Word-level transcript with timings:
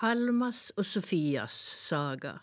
Almas 0.00 0.70
och 0.70 0.86
Sofias 0.86 1.74
saga. 1.88 2.40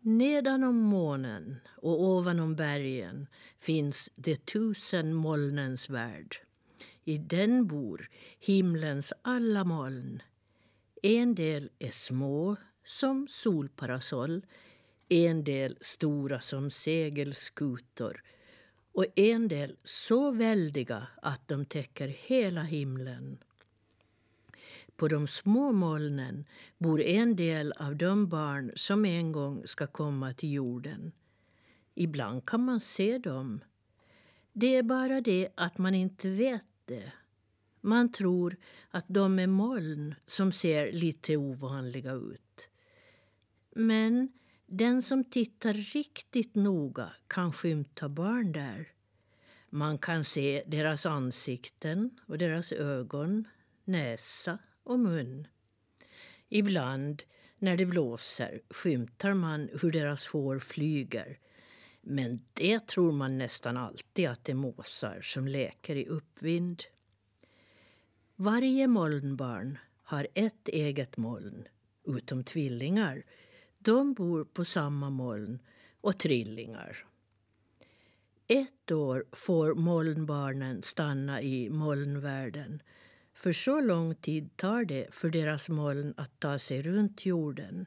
Nedanom 0.00 0.76
månen 0.76 1.56
och 1.76 2.02
ovanom 2.02 2.56
bergen 2.56 3.26
finns 3.60 4.10
det 4.14 4.46
tusen 4.46 5.14
molnens 5.14 5.90
värld. 5.90 6.36
I 7.04 7.18
den 7.18 7.66
bor 7.66 8.08
himlens 8.38 9.12
alla 9.22 9.64
moln. 9.64 10.22
En 11.02 11.34
del 11.34 11.70
är 11.78 11.90
små, 11.90 12.56
som 12.84 13.26
solparasoll 13.28 14.46
en 15.08 15.44
del 15.44 15.78
stora 15.80 16.40
som 16.40 16.70
segelskutor 16.70 18.22
och 18.92 19.06
en 19.16 19.48
del 19.48 19.76
så 19.84 20.30
väldiga 20.30 21.06
att 21.22 21.48
de 21.48 21.64
täcker 21.64 22.08
hela 22.08 22.62
himlen. 22.62 23.38
På 24.96 25.08
de 25.08 25.26
små 25.26 25.72
molnen 25.72 26.44
bor 26.78 27.00
en 27.00 27.36
del 27.36 27.72
av 27.72 27.96
de 27.96 28.28
barn 28.28 28.72
som 28.76 29.04
en 29.04 29.32
gång 29.32 29.66
ska 29.66 29.86
komma 29.86 30.32
till 30.32 30.52
jorden. 30.52 31.12
Ibland 31.94 32.46
kan 32.46 32.64
man 32.64 32.80
se 32.80 33.18
dem. 33.18 33.60
Det 34.52 34.76
är 34.76 34.82
bara 34.82 35.20
det 35.20 35.48
att 35.54 35.78
man 35.78 35.94
inte 35.94 36.28
vet 36.28 36.66
det. 36.84 37.12
Man 37.80 38.12
tror 38.12 38.56
att 38.90 39.04
de 39.08 39.38
är 39.38 39.46
moln 39.46 40.14
som 40.26 40.52
ser 40.52 40.92
lite 40.92 41.36
ovanliga 41.36 42.12
ut. 42.12 42.68
Men 43.70 44.32
den 44.66 45.02
som 45.02 45.24
tittar 45.24 45.74
riktigt 45.74 46.54
noga 46.54 47.12
kan 47.26 47.52
skymta 47.52 48.08
barn 48.08 48.52
där. 48.52 48.88
Man 49.70 49.98
kan 49.98 50.24
se 50.24 50.64
deras 50.66 51.06
ansikten 51.06 52.10
och 52.26 52.38
deras 52.38 52.72
ögon, 52.72 53.48
näsa 53.84 54.58
och 54.84 55.00
mun. 55.00 55.46
Ibland 56.48 57.22
när 57.58 57.76
det 57.76 57.86
blåser 57.86 58.60
skymtar 58.70 59.34
man 59.34 59.68
hur 59.82 59.92
deras 59.92 60.26
hår 60.26 60.58
flyger. 60.58 61.38
Men 62.00 62.44
det 62.52 62.86
tror 62.86 63.12
man 63.12 63.38
nästan 63.38 63.76
alltid 63.76 64.28
att 64.28 64.44
det 64.44 64.52
är 64.52 64.56
måsar 64.56 65.20
som 65.22 65.48
läker 65.48 65.96
i 65.96 66.06
uppvind. 66.06 66.84
Varje 68.36 68.86
molnbarn 68.86 69.78
har 70.02 70.28
ett 70.34 70.68
eget 70.68 71.16
moln, 71.16 71.68
utom 72.06 72.44
tvillingar. 72.44 73.24
De 73.78 74.14
bor 74.14 74.44
på 74.44 74.64
samma 74.64 75.10
moln 75.10 75.58
och 76.00 76.18
trillingar. 76.18 77.06
Ett 78.46 78.92
år 78.92 79.24
får 79.32 79.74
molnbarnen 79.74 80.82
stanna 80.82 81.42
i 81.42 81.70
molnvärlden 81.70 82.82
för 83.34 83.52
så 83.52 83.80
lång 83.80 84.14
tid 84.14 84.56
tar 84.56 84.84
det 84.84 85.14
för 85.14 85.30
deras 85.30 85.68
moln 85.68 86.14
att 86.16 86.40
ta 86.40 86.58
sig 86.58 86.82
runt 86.82 87.26
jorden. 87.26 87.86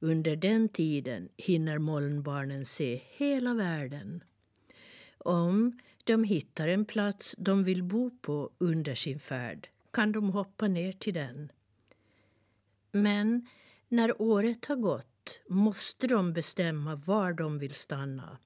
Under 0.00 0.36
den 0.36 0.68
tiden 0.68 1.28
hinner 1.36 1.78
molnbarnen 1.78 2.64
se 2.64 3.00
hela 3.10 3.54
världen. 3.54 4.24
Om 5.18 5.78
de 6.04 6.24
hittar 6.24 6.68
en 6.68 6.84
plats 6.84 7.34
de 7.38 7.64
vill 7.64 7.82
bo 7.82 8.10
på 8.10 8.50
under 8.58 8.94
sin 8.94 9.20
färd 9.20 9.68
kan 9.90 10.12
de 10.12 10.30
hoppa 10.30 10.68
ner 10.68 10.92
till 10.92 11.14
den. 11.14 11.52
Men 12.92 13.46
när 13.88 14.22
året 14.22 14.66
har 14.66 14.76
gått 14.76 15.40
måste 15.48 16.06
de 16.06 16.32
bestämma 16.32 16.94
var 16.94 17.32
de 17.32 17.58
vill 17.58 17.74
stanna. 17.74 18.38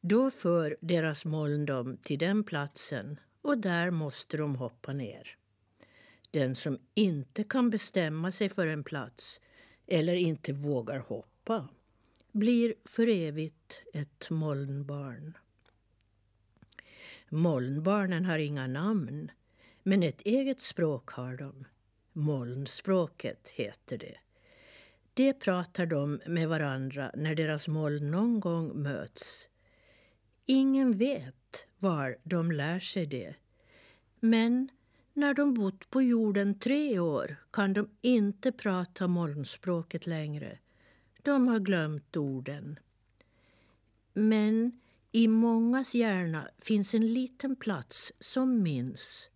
Då 0.00 0.30
för 0.30 0.76
deras 0.80 1.24
moln 1.24 1.66
dem 1.66 1.96
till 1.96 2.18
den 2.18 2.44
platsen 2.44 3.20
och 3.42 3.58
där 3.58 3.90
måste 3.90 4.36
de 4.36 4.56
hoppa 4.56 4.92
ner. 4.92 5.36
Den 6.30 6.54
som 6.54 6.78
inte 6.94 7.44
kan 7.44 7.70
bestämma 7.70 8.32
sig 8.32 8.48
för 8.48 8.66
en 8.66 8.84
plats 8.84 9.40
eller 9.86 10.14
inte 10.14 10.52
vågar 10.52 10.98
hoppa 10.98 11.68
blir 12.32 12.74
för 12.84 13.06
evigt 13.06 13.82
ett 13.92 14.30
molnbarn. 14.30 15.38
Molnbarnen 17.28 18.24
har 18.24 18.38
inga 18.38 18.66
namn, 18.66 19.30
men 19.82 20.02
ett 20.02 20.22
eget 20.22 20.60
språk 20.60 21.10
har 21.10 21.36
de. 21.36 21.64
Molnspråket 22.12 23.48
heter 23.48 23.98
det. 23.98 24.16
Det 25.14 25.34
pratar 25.34 25.86
de 25.86 26.20
med 26.26 26.48
varandra 26.48 27.10
när 27.14 27.34
deras 27.34 27.68
moln 27.68 28.10
någon 28.10 28.40
gång 28.40 28.82
möts. 28.82 29.48
Ingen 30.46 30.98
vet 30.98 31.39
var 31.80 32.16
de 32.22 32.52
lär 32.52 32.80
sig 32.80 33.06
det. 33.06 33.34
Men 34.20 34.68
när 35.12 35.34
de 35.34 35.54
bott 35.54 35.90
på 35.90 36.02
jorden 36.02 36.58
tre 36.58 36.98
år 36.98 37.36
kan 37.50 37.72
de 37.72 37.88
inte 38.00 38.52
prata 38.52 39.06
molnspråket 39.06 40.06
längre. 40.06 40.58
De 41.22 41.48
har 41.48 41.58
glömt 41.58 42.16
orden. 42.16 42.78
Men 44.12 44.80
i 45.12 45.28
mångas 45.28 45.94
hjärna 45.94 46.48
finns 46.58 46.94
en 46.94 47.14
liten 47.14 47.56
plats 47.56 48.12
som 48.20 48.62
minns. 48.62 49.30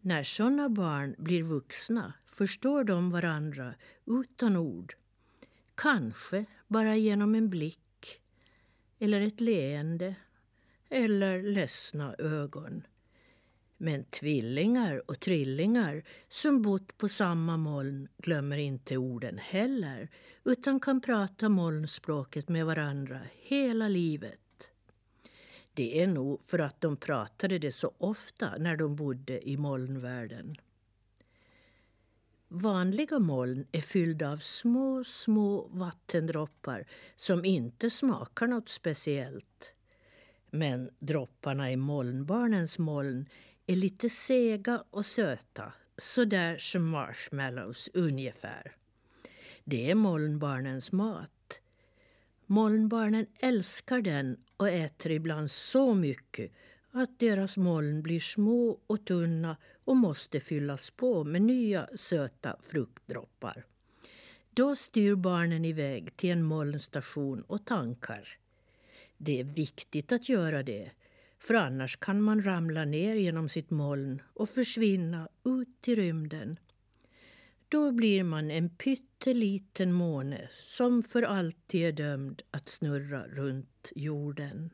När 0.00 0.22
sådana 0.22 0.68
barn 0.68 1.14
blir 1.18 1.42
vuxna 1.42 2.12
förstår 2.26 2.84
de 2.84 3.10
varandra 3.10 3.74
utan 4.06 4.56
ord. 4.56 4.94
Kanske 5.74 6.44
bara 6.68 6.96
genom 6.96 7.34
en 7.34 7.50
blick 7.50 8.20
eller 8.98 9.20
ett 9.20 9.40
leende 9.40 10.14
eller 10.94 11.42
ledsna 11.42 12.14
ögon. 12.18 12.86
Men 13.76 14.04
tvillingar 14.04 15.10
och 15.10 15.20
trillingar 15.20 16.02
som 16.28 16.62
bott 16.62 16.98
på 16.98 17.08
samma 17.08 17.56
moln 17.56 18.08
glömmer 18.18 18.56
inte 18.58 18.96
orden 18.96 19.38
heller 19.38 20.08
utan 20.44 20.80
kan 20.80 21.00
prata 21.00 21.48
molnspråket 21.48 22.48
med 22.48 22.66
varandra 22.66 23.20
hela 23.32 23.88
livet. 23.88 24.70
Det 25.74 26.02
är 26.02 26.06
nog 26.06 26.40
för 26.46 26.58
att 26.58 26.80
de 26.80 26.96
pratade 26.96 27.58
det 27.58 27.72
så 27.72 27.92
ofta 27.98 28.56
när 28.58 28.76
de 28.76 28.96
bodde 28.96 29.48
i 29.48 29.56
molnvärlden. 29.56 30.56
Vanliga 32.48 33.18
moln 33.18 33.66
är 33.72 33.80
fyllda 33.80 34.32
av 34.32 34.36
små, 34.36 35.04
små 35.04 35.68
vattendroppar 35.72 36.86
som 37.16 37.44
inte 37.44 37.90
smakar 37.90 38.46
något 38.46 38.68
speciellt. 38.68 39.73
Men 40.54 40.90
dropparna 40.98 41.72
i 41.72 41.76
molnbarnens 41.76 42.78
moln 42.78 43.28
är 43.66 43.76
lite 43.76 44.10
sega 44.10 44.84
och 44.90 45.06
söta, 45.06 45.72
sådär 45.96 46.58
som 46.58 46.88
marshmallows 46.88 47.90
ungefär. 47.94 48.72
Det 49.64 49.90
är 49.90 49.94
molnbarnens 49.94 50.92
mat. 50.92 51.60
Molnbarnen 52.46 53.26
älskar 53.38 54.00
den 54.00 54.36
och 54.56 54.68
äter 54.68 55.12
ibland 55.12 55.50
så 55.50 55.94
mycket 55.94 56.52
att 56.90 57.18
deras 57.18 57.56
moln 57.56 58.02
blir 58.02 58.20
små 58.20 58.80
och 58.86 59.04
tunna 59.04 59.56
och 59.84 59.96
måste 59.96 60.40
fyllas 60.40 60.90
på 60.90 61.24
med 61.24 61.42
nya 61.42 61.88
söta 61.94 62.56
fruktdroppar. 62.62 63.64
Då 64.50 64.76
styr 64.76 65.14
barnen 65.14 65.64
iväg 65.64 66.16
till 66.16 66.30
en 66.30 66.42
molnstation 66.42 67.42
och 67.42 67.64
tankar. 67.64 68.43
Det 69.26 69.40
är 69.40 69.44
viktigt 69.44 70.12
att 70.12 70.28
göra 70.28 70.62
det, 70.62 70.90
för 71.38 71.54
annars 71.54 71.96
kan 71.96 72.22
man 72.22 72.42
ramla 72.42 72.84
ner 72.84 73.14
genom 73.14 73.48
sitt 73.48 73.70
moln 73.70 74.22
och 74.34 74.48
försvinna 74.48 75.28
ut 75.44 75.88
i 75.88 75.94
rymden. 75.94 76.58
Då 77.68 77.92
blir 77.92 78.24
man 78.24 78.50
en 78.50 78.70
pytteliten 78.76 79.92
måne 79.92 80.48
som 80.50 81.02
för 81.02 81.22
alltid 81.22 81.84
är 81.84 81.92
dömd 81.92 82.42
att 82.50 82.68
snurra 82.68 83.26
runt 83.26 83.92
jorden. 83.94 84.70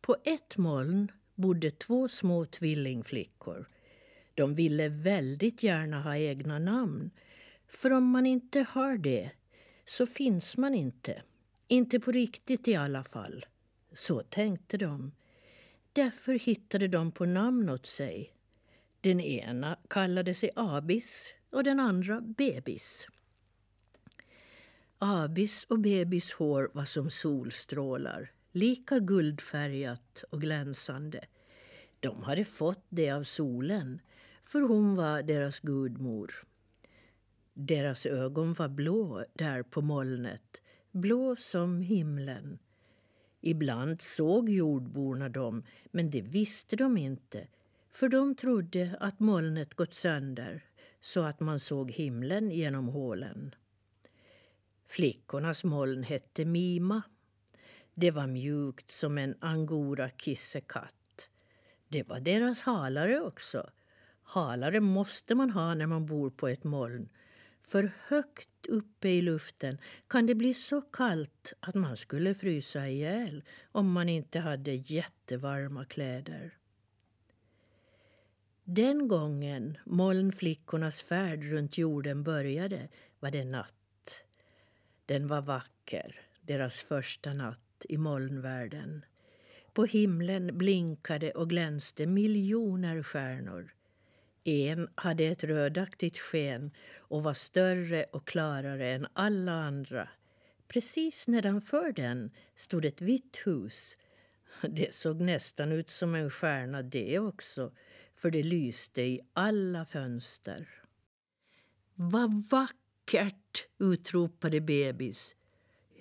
På 0.00 0.16
ett 0.24 0.56
moln 0.56 1.12
bodde 1.34 1.70
två 1.70 2.08
små 2.08 2.46
tvillingflickor. 2.46 3.68
De 4.34 4.54
ville 4.54 4.88
väldigt 4.88 5.62
gärna 5.62 6.02
ha 6.02 6.16
egna 6.16 6.58
namn, 6.58 7.10
för 7.68 7.90
om 7.90 8.04
man 8.04 8.26
inte 8.26 8.66
har 8.70 8.96
det 8.96 9.30
så 9.84 10.06
finns 10.06 10.56
man 10.56 10.74
inte. 10.74 11.22
Inte 11.72 12.00
på 12.00 12.12
riktigt 12.12 12.68
i 12.68 12.74
alla 12.74 13.04
fall. 13.04 13.46
Så 13.92 14.22
tänkte 14.22 14.76
de. 14.76 15.12
Därför 15.92 16.34
hittade 16.34 16.88
de 16.88 17.12
på 17.12 17.24
namn 17.26 17.68
åt 17.68 17.86
sig. 17.86 18.34
Den 19.00 19.20
ena 19.20 19.78
kallade 19.88 20.34
sig 20.34 20.50
Abis 20.56 21.34
och 21.50 21.64
den 21.64 21.80
andra 21.80 22.20
Bebis. 22.20 23.06
Abis 24.98 25.64
och 25.64 25.78
Bebis 25.78 26.32
hår 26.32 26.70
var 26.74 26.84
som 26.84 27.10
solstrålar, 27.10 28.30
lika 28.50 28.98
guldfärgat 28.98 30.24
och 30.30 30.40
glänsande. 30.40 31.24
De 32.00 32.22
hade 32.22 32.44
fått 32.44 32.84
det 32.88 33.10
av 33.10 33.22
solen, 33.22 34.00
för 34.42 34.60
hon 34.60 34.96
var 34.96 35.22
deras 35.22 35.60
gudmor. 35.60 36.32
Deras 37.54 38.06
ögon 38.06 38.54
var 38.54 38.68
blå 38.68 39.24
där 39.34 39.62
på 39.62 39.80
molnet, 39.80 40.61
blå 40.92 41.36
som 41.36 41.80
himlen. 41.80 42.58
Ibland 43.40 44.02
såg 44.02 44.48
jordborna 44.48 45.28
dem, 45.28 45.64
men 45.90 46.10
det 46.10 46.22
visste 46.22 46.76
de 46.76 46.96
inte 46.96 47.46
för 47.90 48.08
de 48.08 48.34
trodde 48.34 48.96
att 49.00 49.20
molnet 49.20 49.74
gått 49.74 49.94
sönder. 49.94 50.64
så 51.04 51.22
att 51.22 51.40
man 51.40 51.60
såg 51.60 51.90
himlen 51.90 52.50
genom 52.50 52.88
hålen. 52.88 53.54
Flickornas 54.86 55.64
moln 55.64 56.02
hette 56.02 56.44
Mima. 56.44 57.02
Det 57.94 58.10
var 58.10 58.26
mjukt 58.26 58.90
som 58.90 59.18
en 59.18 59.34
angora 59.40 60.10
kissekatt. 60.10 61.28
Det 61.88 62.08
var 62.08 62.20
deras 62.20 62.62
halare 62.62 63.20
också. 63.20 63.70
Halare 64.22 64.80
måste 64.80 65.34
man 65.34 65.50
ha 65.50 65.74
när 65.74 65.86
man 65.86 66.06
bor 66.06 66.30
på 66.30 66.48
ett 66.48 66.64
moln. 66.64 67.08
För 67.62 67.92
högt 68.06 68.66
uppe 68.68 69.08
i 69.08 69.22
luften 69.22 69.78
kan 70.08 70.26
det 70.26 70.34
bli 70.34 70.54
så 70.54 70.80
kallt 70.80 71.52
att 71.60 71.74
man 71.74 71.96
skulle 71.96 72.34
frysa 72.34 72.88
ihjäl 72.88 73.44
om 73.72 73.92
man 73.92 74.08
inte 74.08 74.38
hade 74.38 74.72
jättevarma 74.72 75.84
kläder. 75.84 76.58
Den 78.64 79.08
gången 79.08 79.78
molnflickornas 79.84 81.02
färd 81.02 81.44
runt 81.44 81.78
jorden 81.78 82.22
började 82.22 82.88
var 83.20 83.30
det 83.30 83.44
natt. 83.44 84.24
Den 85.06 85.26
var 85.26 85.40
vacker, 85.40 86.20
deras 86.40 86.80
första 86.80 87.32
natt 87.32 87.86
i 87.88 87.96
molnvärlden. 87.96 89.04
På 89.72 89.84
himlen 89.84 90.58
blinkade 90.58 91.30
och 91.30 91.50
glänste 91.50 92.06
miljoner 92.06 93.02
stjärnor. 93.02 93.74
En 94.44 94.88
hade 94.94 95.24
ett 95.24 95.44
rödaktigt 95.44 96.18
sken 96.18 96.70
och 96.98 97.22
var 97.22 97.34
större 97.34 98.04
och 98.04 98.26
klarare 98.26 98.92
än 98.92 99.06
alla 99.12 99.52
andra. 99.52 100.08
Precis 100.68 101.28
nedanför 101.28 101.92
den 101.92 102.30
stod 102.56 102.84
ett 102.84 103.00
vitt 103.00 103.42
hus. 103.44 103.96
Det 104.62 104.94
såg 104.94 105.20
nästan 105.20 105.72
ut 105.72 105.90
som 105.90 106.14
en 106.14 106.30
stjärna 106.30 106.82
det 106.82 107.18
också, 107.18 107.72
för 108.16 108.30
det 108.30 108.42
lyste 108.42 109.02
i 109.02 109.20
alla 109.32 109.84
fönster. 109.84 110.68
Vad 111.94 112.44
vackert! 112.50 113.68
utropade 113.78 114.60
bebis. 114.60 115.36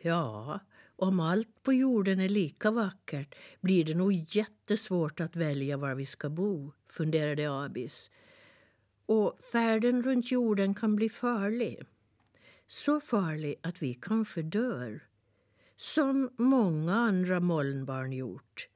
Ja, 0.02 0.60
om 0.96 1.20
allt 1.20 1.64
på 1.64 1.74
jorden 1.74 2.20
är 2.20 2.30
lika 2.30 2.72
vackert 2.72 3.36
blir 3.62 3.86
det 3.86 3.96
nog 3.96 4.14
jättesvårt 4.14 5.20
att 5.20 5.36
välja 5.36 5.78
var 5.78 5.96
vi 5.96 6.06
ska 6.06 6.30
bo, 6.30 6.72
funderade 6.90 7.52
Abis. 7.52 8.10
Och 9.12 9.40
färden 9.52 10.04
runt 10.04 10.32
jorden 10.32 10.76
kan 10.76 10.96
bli 10.96 11.10
farlig. 11.10 11.84
Så 12.68 13.02
farlig 13.02 13.56
att 13.62 13.82
vi 13.82 13.94
kanske 13.94 14.42
dör. 14.42 15.04
Som 15.76 16.30
många 16.38 16.94
andra 16.94 17.40
molnbarn 17.40 18.14
gjort. 18.14 18.68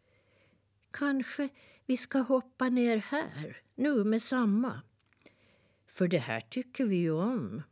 Kanske 0.92 1.50
vi 1.86 1.98
ska 1.98 2.20
hoppa 2.20 2.70
ner 2.70 2.98
här, 2.98 3.58
nu 3.76 4.04
med 4.04 4.22
samma. 4.22 4.82
För 5.88 6.08
det 6.08 6.18
här 6.18 6.40
tycker 6.40 6.86
vi 6.86 6.96
ju 6.96 7.12
om. 7.12 7.64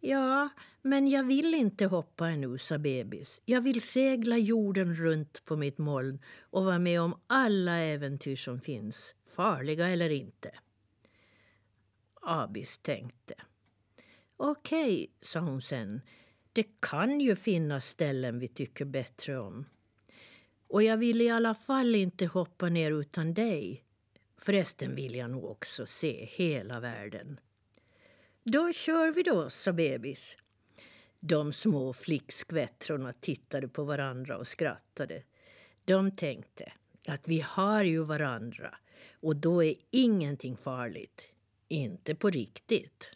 Ja, 0.00 0.48
men 0.82 1.08
jag 1.08 1.24
vill 1.24 1.54
inte 1.54 1.86
hoppa 1.86 2.28
ännu, 2.28 2.58
sa 2.58 2.78
bebis. 2.78 3.42
Jag 3.44 3.60
vill 3.60 3.80
segla 3.80 4.38
jorden 4.38 4.94
runt 4.94 5.44
på 5.44 5.56
mitt 5.56 5.78
moln 5.78 6.18
och 6.40 6.64
vara 6.64 6.78
med 6.78 7.00
om 7.00 7.20
alla 7.26 7.78
äventyr 7.78 8.36
som 8.36 8.60
finns, 8.60 9.14
farliga 9.26 9.88
eller 9.88 10.10
inte. 10.10 10.50
Abis 12.26 12.78
tänkte. 12.78 13.34
Okej, 14.36 15.10
sa 15.20 15.40
hon 15.40 15.62
sen. 15.62 16.00
Det 16.52 16.66
kan 16.80 17.20
ju 17.20 17.36
finnas 17.36 17.86
ställen 17.86 18.38
vi 18.38 18.48
tycker 18.48 18.84
bättre 18.84 19.38
om. 19.38 19.66
Och 20.68 20.82
jag 20.82 20.96
vill 20.96 21.20
i 21.20 21.30
alla 21.30 21.54
fall 21.54 21.94
inte 21.94 22.26
hoppa 22.26 22.68
ner 22.68 22.90
utan 22.90 23.34
dig. 23.34 23.84
Förresten 24.38 24.94
vill 24.94 25.14
jag 25.14 25.30
nog 25.30 25.44
också 25.44 25.86
se 25.86 26.28
hela 26.30 26.80
världen. 26.80 27.40
Då 28.42 28.72
kör 28.72 29.12
vi 29.12 29.22
då, 29.22 29.50
sa 29.50 29.72
bebis. 29.72 30.36
De 31.20 31.52
små 31.52 31.92
flickskvättrorna 31.92 33.12
tittade 33.12 33.68
på 33.68 33.84
varandra 33.84 34.36
och 34.36 34.46
skrattade. 34.46 35.22
De 35.84 36.16
tänkte 36.16 36.72
att 37.08 37.28
vi 37.28 37.40
har 37.40 37.84
ju 37.84 38.02
varandra 38.02 38.74
och 39.12 39.36
då 39.36 39.64
är 39.64 39.74
ingenting 39.90 40.56
farligt. 40.56 41.33
Inte 41.68 42.14
på 42.14 42.30
riktigt. 42.30 43.10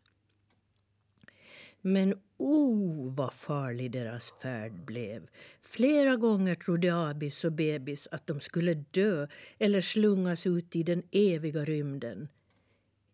Men 1.80 2.20
oh, 2.36 3.14
vad 3.14 3.32
farlig 3.32 3.90
deras 3.90 4.34
färd 4.42 4.72
blev. 4.72 5.28
Flera 5.62 6.16
gånger 6.16 6.54
trodde 6.54 7.08
Abis 7.08 7.44
och 7.44 7.52
bebis 7.52 8.08
att 8.10 8.26
de 8.26 8.40
skulle 8.40 8.74
dö 8.74 9.26
eller 9.58 9.80
slungas 9.80 10.46
ut 10.46 10.76
i 10.76 10.82
den 10.82 11.02
eviga 11.10 11.64
rymden. 11.64 12.28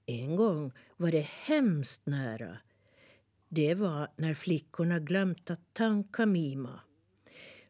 En 0.06 0.36
gång 0.36 0.72
var 0.96 1.10
det 1.10 1.26
hemskt 1.26 2.06
nära. 2.06 2.58
Det 3.48 3.74
var 3.74 4.08
när 4.16 4.34
flickorna 4.34 4.98
glömt 4.98 5.50
att 5.50 5.74
tanka 5.74 6.26
Mima. 6.26 6.80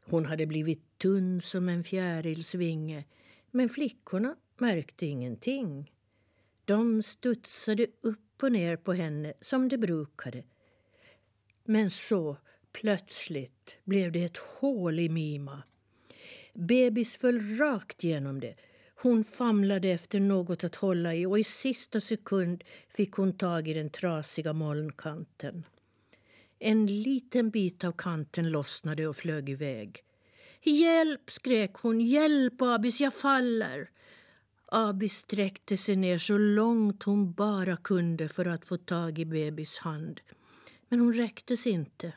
Hon 0.05 0.27
hade 0.27 0.47
blivit 0.47 0.99
tunn 0.99 1.41
som 1.41 1.69
en 1.69 1.85
fjärilsvinge 1.85 3.05
men 3.51 3.69
flickorna 3.69 4.37
märkte 4.59 5.07
ingenting. 5.07 5.91
De 6.65 7.03
studsade 7.03 7.87
upp 8.01 8.43
och 8.43 8.53
ner 8.53 8.77
på 8.77 8.93
henne 8.93 9.33
som 9.41 9.69
de 9.69 9.77
brukade. 9.79 10.45
Men 11.65 11.91
så, 11.91 12.37
plötsligt, 12.73 13.79
blev 13.85 14.13
det 14.13 14.25
ett 14.25 14.37
hål 14.37 14.99
i 14.99 15.09
Mima. 15.09 15.63
Bebis 16.55 17.17
föll 17.17 17.57
rakt 17.59 18.05
genom 18.05 18.41
det. 18.41 18.55
Hon 18.95 19.25
famlade 19.25 19.89
efter 19.89 20.21
något 20.21 20.65
att 20.65 20.75
hålla 20.75 21.15
i 21.15 21.27
och 21.27 21.39
i 21.39 21.45
sista 21.45 22.01
sekund 22.01 22.65
fick 22.89 23.13
hon 23.13 23.37
tag 23.37 23.69
i 23.69 23.73
den 23.73 23.91
trasiga 23.91 24.53
molnkanten. 24.53 25.67
En 26.59 26.87
liten 26.87 27.51
bit 27.51 27.85
av 27.85 27.93
kanten 27.93 28.51
lossnade 28.51 29.07
och 29.07 29.17
flög 29.17 29.49
iväg. 29.51 30.05
Hjälp! 30.63 31.31
skrek 31.31 31.75
hon. 31.75 32.01
Hjälp, 32.01 32.63
Abis, 32.63 33.01
jag 33.01 33.15
faller! 33.15 33.91
Abi 34.77 35.09
sträckte 35.09 35.77
sig 35.77 35.97
ner 35.97 36.19
så 36.19 36.39
långt 36.39 37.03
hon 37.03 37.33
bara 37.33 37.77
kunde 37.77 38.29
för 38.29 38.47
att 38.47 38.65
få 38.65 38.77
tag 38.77 39.19
i 39.19 39.25
bebis 39.25 39.79
hand. 39.79 40.21
Men 40.89 41.01
hon 41.01 41.13
räcktes 41.13 41.67
inte. 41.67 42.13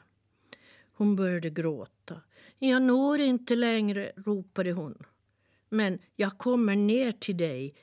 Hon 0.94 1.16
började 1.16 1.50
gråta. 1.50 2.22
Jag 2.60 2.82
når 2.82 3.20
inte 3.20 3.56
längre, 3.56 4.12
ropade 4.16 4.72
hon. 4.72 5.04
Men 5.70 6.00
jag 6.16 6.38
kommer 6.38 6.76
ner 6.76 7.12
till 7.12 7.38
dig. 7.38 7.76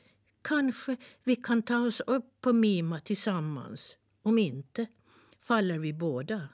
Kanske 0.42 0.96
vi 1.24 1.36
kan 1.36 1.62
ta 1.62 1.78
oss 1.78 2.00
upp 2.00 2.40
på 2.40 2.52
Mima 2.52 3.00
tillsammans. 3.00 3.96
Om 4.22 4.38
inte 4.38 4.86
faller 5.40 5.78
vi 5.78 5.92
båda 5.92 6.48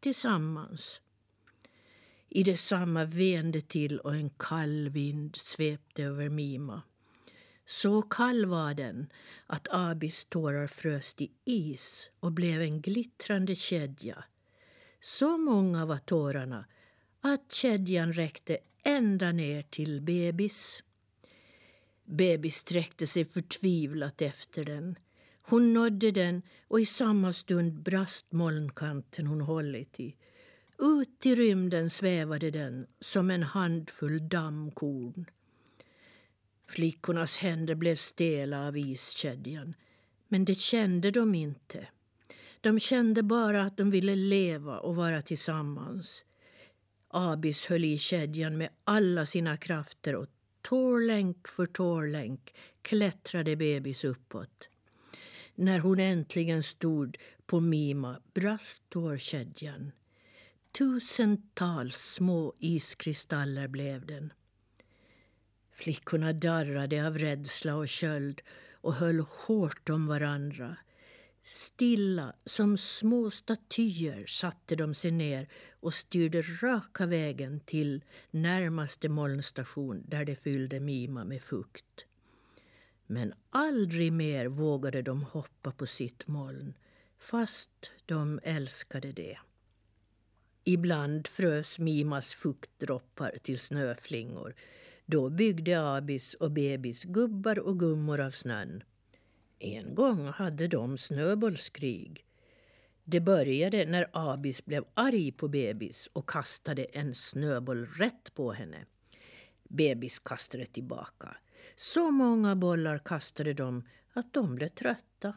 tillsammans. 0.00 1.00
I 2.28 2.42
detsamma 2.42 3.04
vände 3.04 3.60
till 3.60 3.98
och 3.98 4.14
en 4.14 4.30
kall 4.30 4.88
vind 4.88 5.36
svepte 5.36 6.02
över 6.02 6.28
Mima. 6.28 6.82
Så 7.66 8.02
kall 8.02 8.46
var 8.46 8.74
den 8.74 9.12
att 9.46 9.68
Abis 9.70 10.24
tårar 10.24 10.66
frös 10.66 11.14
i 11.18 11.30
is 11.44 12.10
och 12.20 12.32
blev 12.32 12.60
en 12.60 12.80
glittrande 12.80 13.54
kedja. 13.54 14.24
Så 15.00 15.38
många 15.38 15.86
var 15.86 15.98
tårarna 15.98 16.64
att 17.20 17.52
kedjan 17.52 18.12
räckte 18.12 18.58
ända 18.84 19.32
ner 19.32 19.62
till 19.62 20.00
bebis. 20.00 20.82
Bebis 22.04 22.56
sträckte 22.56 23.06
sig 23.06 23.24
förtvivlat 23.24 24.22
efter 24.22 24.64
den. 24.64 24.96
Hon 25.42 25.72
nådde 25.72 26.10
den 26.10 26.42
och 26.68 26.80
i 26.80 26.86
samma 26.86 27.32
stund 27.32 27.82
brast 27.82 28.32
molnkanten 28.32 29.26
hon 29.26 29.40
hållit 29.40 30.00
i. 30.00 30.16
Ut 30.78 31.26
i 31.26 31.34
rymden 31.34 31.90
svävade 31.90 32.50
den 32.50 32.86
som 33.00 33.30
en 33.30 33.42
handfull 33.42 34.28
dammkorn. 34.28 35.26
Flickornas 36.72 37.36
händer 37.36 37.74
blev 37.74 37.96
stela 37.96 38.66
av 38.66 38.76
iskedjan, 38.76 39.74
men 40.28 40.44
det 40.44 40.54
kände 40.54 41.10
de 41.10 41.34
inte. 41.34 41.86
De 42.60 42.80
kände 42.80 43.22
bara 43.22 43.62
att 43.62 43.76
de 43.76 43.90
ville 43.90 44.16
leva 44.16 44.78
och 44.78 44.96
vara 44.96 45.22
tillsammans. 45.22 46.24
Abis 47.08 47.66
höll 47.66 47.84
i 47.84 47.98
kedjan 47.98 48.58
med 48.58 48.68
alla 48.84 49.26
sina 49.26 49.56
krafter 49.56 50.14
och 50.14 50.26
tårlänk 50.62 51.48
för 51.48 51.66
tårlänk 51.66 52.54
klättrade 52.82 53.56
bebis 53.56 54.04
uppåt. 54.04 54.68
När 55.54 55.78
hon 55.78 55.98
äntligen 56.00 56.62
stod 56.62 57.18
på 57.46 57.60
Mima 57.60 58.20
brast 58.34 58.82
tårkedjan. 58.88 59.92
Tusentals 60.78 61.96
små 61.96 62.54
iskristaller 62.58 63.68
blev 63.68 64.06
den. 64.06 64.32
Flickorna 65.82 66.32
darrade 66.32 67.06
av 67.06 67.18
rädsla 67.18 67.76
och 67.76 67.88
köld 67.88 68.42
och 68.72 68.94
höll 68.94 69.20
hårt 69.20 69.88
om 69.88 70.06
varandra. 70.06 70.76
Stilla 71.44 72.32
som 72.44 72.76
små 72.76 73.30
statyer 73.30 74.26
satte 74.26 74.76
de 74.76 74.94
sig 74.94 75.10
ner 75.10 75.48
och 75.80 75.94
styrde 75.94 76.42
raka 76.42 77.06
vägen 77.06 77.60
till 77.60 78.04
närmaste 78.30 79.08
molnstation 79.08 80.02
där 80.08 80.24
de 80.24 80.36
fyllde 80.36 80.80
Mima 80.80 81.24
med 81.24 81.42
fukt. 81.42 82.06
Men 83.06 83.34
aldrig 83.50 84.12
mer 84.12 84.46
vågade 84.46 85.02
de 85.02 85.22
hoppa 85.22 85.72
på 85.72 85.86
sitt 85.86 86.26
moln, 86.26 86.74
fast 87.18 87.92
de 88.06 88.40
älskade 88.42 89.12
det. 89.12 89.38
Ibland 90.64 91.28
frös 91.28 91.78
Mimas 91.78 92.34
fuktdroppar 92.34 93.36
till 93.42 93.58
snöflingor. 93.58 94.54
Då 95.06 95.30
byggde 95.30 95.96
Abis 95.96 96.34
och 96.34 96.50
Bebis 96.50 97.04
gubbar 97.04 97.58
och 97.58 97.78
gummor 97.78 98.20
av 98.20 98.30
snön. 98.30 98.82
En 99.58 99.94
gång 99.94 100.26
hade 100.26 100.68
de 100.68 100.98
snöbollskrig. 100.98 102.24
Det 103.04 103.20
började 103.20 103.84
när 103.84 104.10
Abis 104.12 104.64
blev 104.64 104.84
arg 104.94 105.32
på 105.32 105.48
bebis 105.48 106.08
och 106.12 106.28
kastade 106.28 106.84
en 106.84 107.14
snöboll 107.14 107.86
rätt 107.86 108.34
på 108.34 108.52
henne. 108.52 108.86
Bebis 109.68 110.18
kastade 110.18 110.66
tillbaka. 110.66 111.36
Så 111.76 112.10
många 112.10 112.56
bollar 112.56 112.98
kastade 112.98 113.52
de 113.52 113.84
att 114.12 114.32
de 114.32 114.54
blev 114.54 114.68
trötta. 114.68 115.34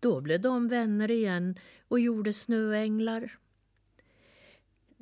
Då 0.00 0.20
blev 0.20 0.40
de 0.40 0.68
vänner 0.68 1.10
igen 1.10 1.58
och 1.88 2.00
gjorde 2.00 2.32
snöänglar. 2.32 3.38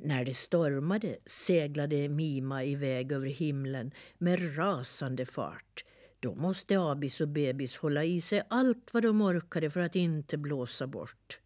När 0.01 0.25
det 0.25 0.33
stormade 0.33 1.17
seglade 1.25 2.09
Mima 2.09 2.63
iväg 2.63 3.11
över 3.11 3.27
himlen 3.27 3.91
med 4.17 4.57
rasande 4.57 5.25
fart. 5.25 5.83
Då 6.19 6.35
måste 6.35 6.79
Abis 6.79 7.21
och 7.21 7.27
bebis 7.27 7.77
hålla 7.77 8.03
i 8.03 8.21
sig 8.21 8.43
allt 8.49 8.93
vad 8.93 9.03
de 9.03 9.21
orkade 9.21 9.69
för 9.69 9.79
att 9.79 9.95
inte 9.95 10.37
blåsa 10.37 10.87
bort. 10.87 11.39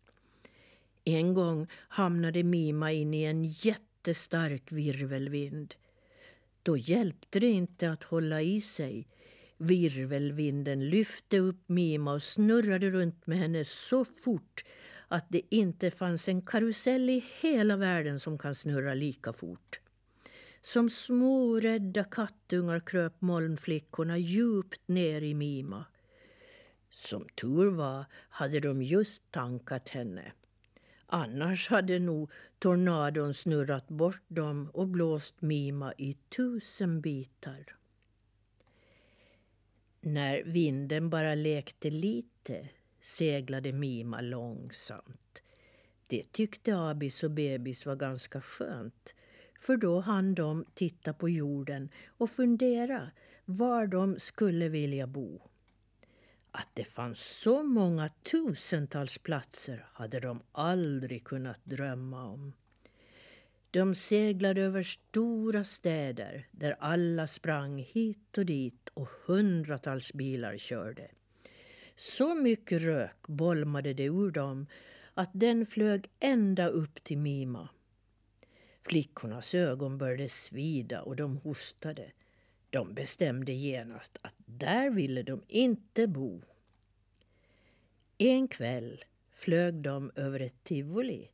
En 1.04 1.34
gång 1.34 1.68
hamnade 1.88 2.44
Mima 2.44 2.92
in 2.92 3.14
i 3.14 3.24
en 3.24 3.44
jättestark 3.44 4.72
virvelvind. 4.72 5.76
Då 6.64 6.78
hjälpte 6.78 7.40
det 7.40 7.50
inte 7.50 7.92
att 7.92 8.04
hålla 8.04 8.42
i 8.42 8.62
sig. 8.62 9.08
Virvelvinden 9.58 10.90
lyfte 10.90 11.40
upp 11.40 11.70
Mima 11.70 12.14
och 12.14 12.24
snurrade 12.24 12.90
runt 12.90 13.28
med 13.28 13.38
henne 13.38 13.66
så 13.66 14.06
fort 14.06 14.64
att 15.08 15.26
det 15.30 15.42
inte 15.50 15.92
fanns 15.92 16.30
en 16.30 16.42
karusell 16.42 17.10
i 17.10 17.26
hela 17.42 17.78
världen 17.78 18.20
som 18.20 18.38
kan 18.38 18.56
snurra 18.56 18.94
lika 18.94 19.34
fort. 19.34 19.80
Som 20.62 20.90
små 20.90 21.60
rädda 21.60 22.04
kattungar 22.04 22.80
kröp 22.80 23.22
molnflickorna 23.22 24.18
djupt 24.18 24.88
ner 24.88 25.22
i 25.22 25.34
Mima. 25.34 25.86
Som 26.90 27.28
tur 27.36 27.68
var 27.68 28.06
hade 28.30 28.60
de 28.60 28.84
just 28.84 29.32
tankat 29.32 29.90
henne. 29.90 30.32
Annars 31.06 31.70
hade 31.70 32.00
nog 32.00 32.32
tornadon 32.60 33.34
snurrat 33.34 33.88
bort 33.88 34.24
dem 34.28 34.70
och 34.74 34.88
blåst 34.88 35.42
Mima 35.42 35.94
i 35.98 36.14
tusen 36.14 37.02
bitar. 37.02 37.66
När 40.02 40.44
vinden 40.44 41.10
bara 41.10 41.36
lekte 41.36 41.90
lite 41.90 42.70
seglade 43.04 43.74
Mima 43.74 44.22
långsamt. 44.22 45.42
Det 46.08 46.32
tyckte 46.32 46.78
Abis 46.78 47.24
och 47.24 47.32
bebis 47.32 47.86
var 47.86 47.96
ganska 47.96 48.42
skönt 48.42 49.14
för 49.62 49.78
då 49.78 50.00
hann 50.00 50.36
de 50.36 50.66
titta 50.74 51.14
på 51.14 51.30
jorden 51.30 51.90
och 52.08 52.30
fundera 52.30 53.12
var 53.46 53.88
de 53.88 54.20
skulle 54.20 54.70
vilja 54.70 55.08
bo. 55.08 55.42
Att 56.52 56.70
det 56.74 56.84
fanns 56.84 57.40
så 57.42 57.64
många 57.64 58.10
tusentals 58.10 59.18
platser 59.18 59.86
hade 59.94 60.20
de 60.20 60.42
aldrig 60.52 61.24
kunnat 61.24 61.66
drömma 61.66 62.26
om. 62.26 62.54
De 63.72 63.96
seglade 63.96 64.62
över 64.62 64.84
stora 64.84 65.64
städer 65.64 66.48
där 66.52 66.76
alla 66.80 67.28
sprang 67.28 67.78
hit 67.78 68.38
och 68.38 68.46
dit 68.46 68.90
och 68.94 69.10
hundratals 69.26 70.14
bilar 70.14 70.58
körde. 70.58 71.12
Så 71.96 72.36
mycket 72.36 72.82
rök 72.82 73.28
bolmade 73.28 73.94
det 73.94 74.04
ur 74.04 74.32
dem 74.32 74.68
att 75.14 75.30
den 75.34 75.66
flög 75.66 76.10
ända 76.20 76.68
upp 76.68 77.04
till 77.04 77.18
Mima. 77.18 77.70
Flickornas 78.84 79.56
ögon 79.56 79.98
började 79.98 80.30
svida 80.30 81.02
och 81.02 81.16
de 81.16 81.38
hostade. 81.38 82.12
De 82.70 82.94
bestämde 82.94 83.54
genast 83.54 84.18
att 84.22 84.36
där 84.38 84.90
ville 84.90 85.24
de 85.24 85.44
inte 85.48 86.08
bo. 86.08 86.42
En 88.18 88.48
kväll 88.48 89.04
flög 89.32 89.74
de 89.74 90.12
över 90.16 90.40
ett 90.40 90.64
tivoli. 90.64 91.30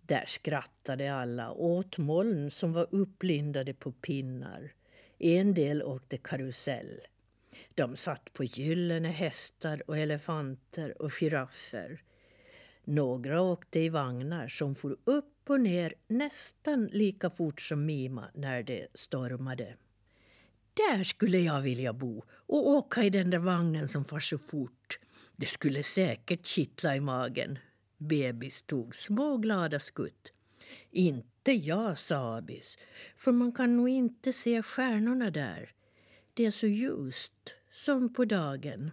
Där 0.00 0.24
skrattade 0.26 1.14
alla 1.14 1.52
åt 1.52 1.98
moln 1.98 2.50
som 2.50 2.72
var 2.72 2.86
upplindade 2.90 3.74
på 3.74 3.92
pinnar. 3.92 4.72
En 5.18 5.54
del 5.54 5.82
åkte 5.82 6.18
karusell. 6.18 7.00
De 7.74 7.96
satt 7.96 8.32
på 8.32 8.44
gyllene 8.44 9.08
hästar 9.08 9.82
och 9.86 9.98
elefanter 9.98 11.02
och 11.02 11.12
giraffer. 11.12 12.02
Några 12.84 13.40
åkte 13.40 13.80
i 13.80 13.88
vagnar 13.88 14.48
som 14.48 14.74
for 14.74 14.96
upp 15.04 15.50
och 15.50 15.60
ner 15.60 15.94
nästan 16.08 16.86
lika 16.86 17.30
fort 17.30 17.60
som 17.60 17.86
Mima 17.86 18.30
när 18.34 18.62
det 18.62 18.86
stormade. 18.94 19.76
Där 20.74 21.04
skulle 21.04 21.38
jag 21.38 21.60
vilja 21.60 21.92
bo 21.92 22.24
och 22.30 22.68
åka 22.68 23.02
i 23.02 23.10
den 23.10 23.30
där 23.30 23.38
vagnen 23.38 23.88
som 23.88 24.04
far 24.04 24.20
så 24.20 24.38
fort. 24.38 24.98
Det 25.36 25.46
skulle 25.46 25.82
säkert 25.82 26.46
kittla 26.46 26.96
i 26.96 27.00
magen. 27.00 27.58
Bebis 27.98 28.62
tog 28.62 28.94
små 28.94 29.36
glada 29.36 29.80
skutt. 29.80 30.32
Inte 30.90 31.52
jag, 31.52 31.98
sa 31.98 32.36
Abis, 32.36 32.78
för 33.16 33.32
man 33.32 33.52
kan 33.52 33.76
nog 33.76 33.88
inte 33.88 34.32
se 34.32 34.62
stjärnorna 34.62 35.30
där. 35.30 35.72
Det 36.34 36.46
är 36.46 36.50
så 36.50 36.66
ljust, 36.66 37.56
som 37.74 38.12
på 38.12 38.24
dagen. 38.24 38.90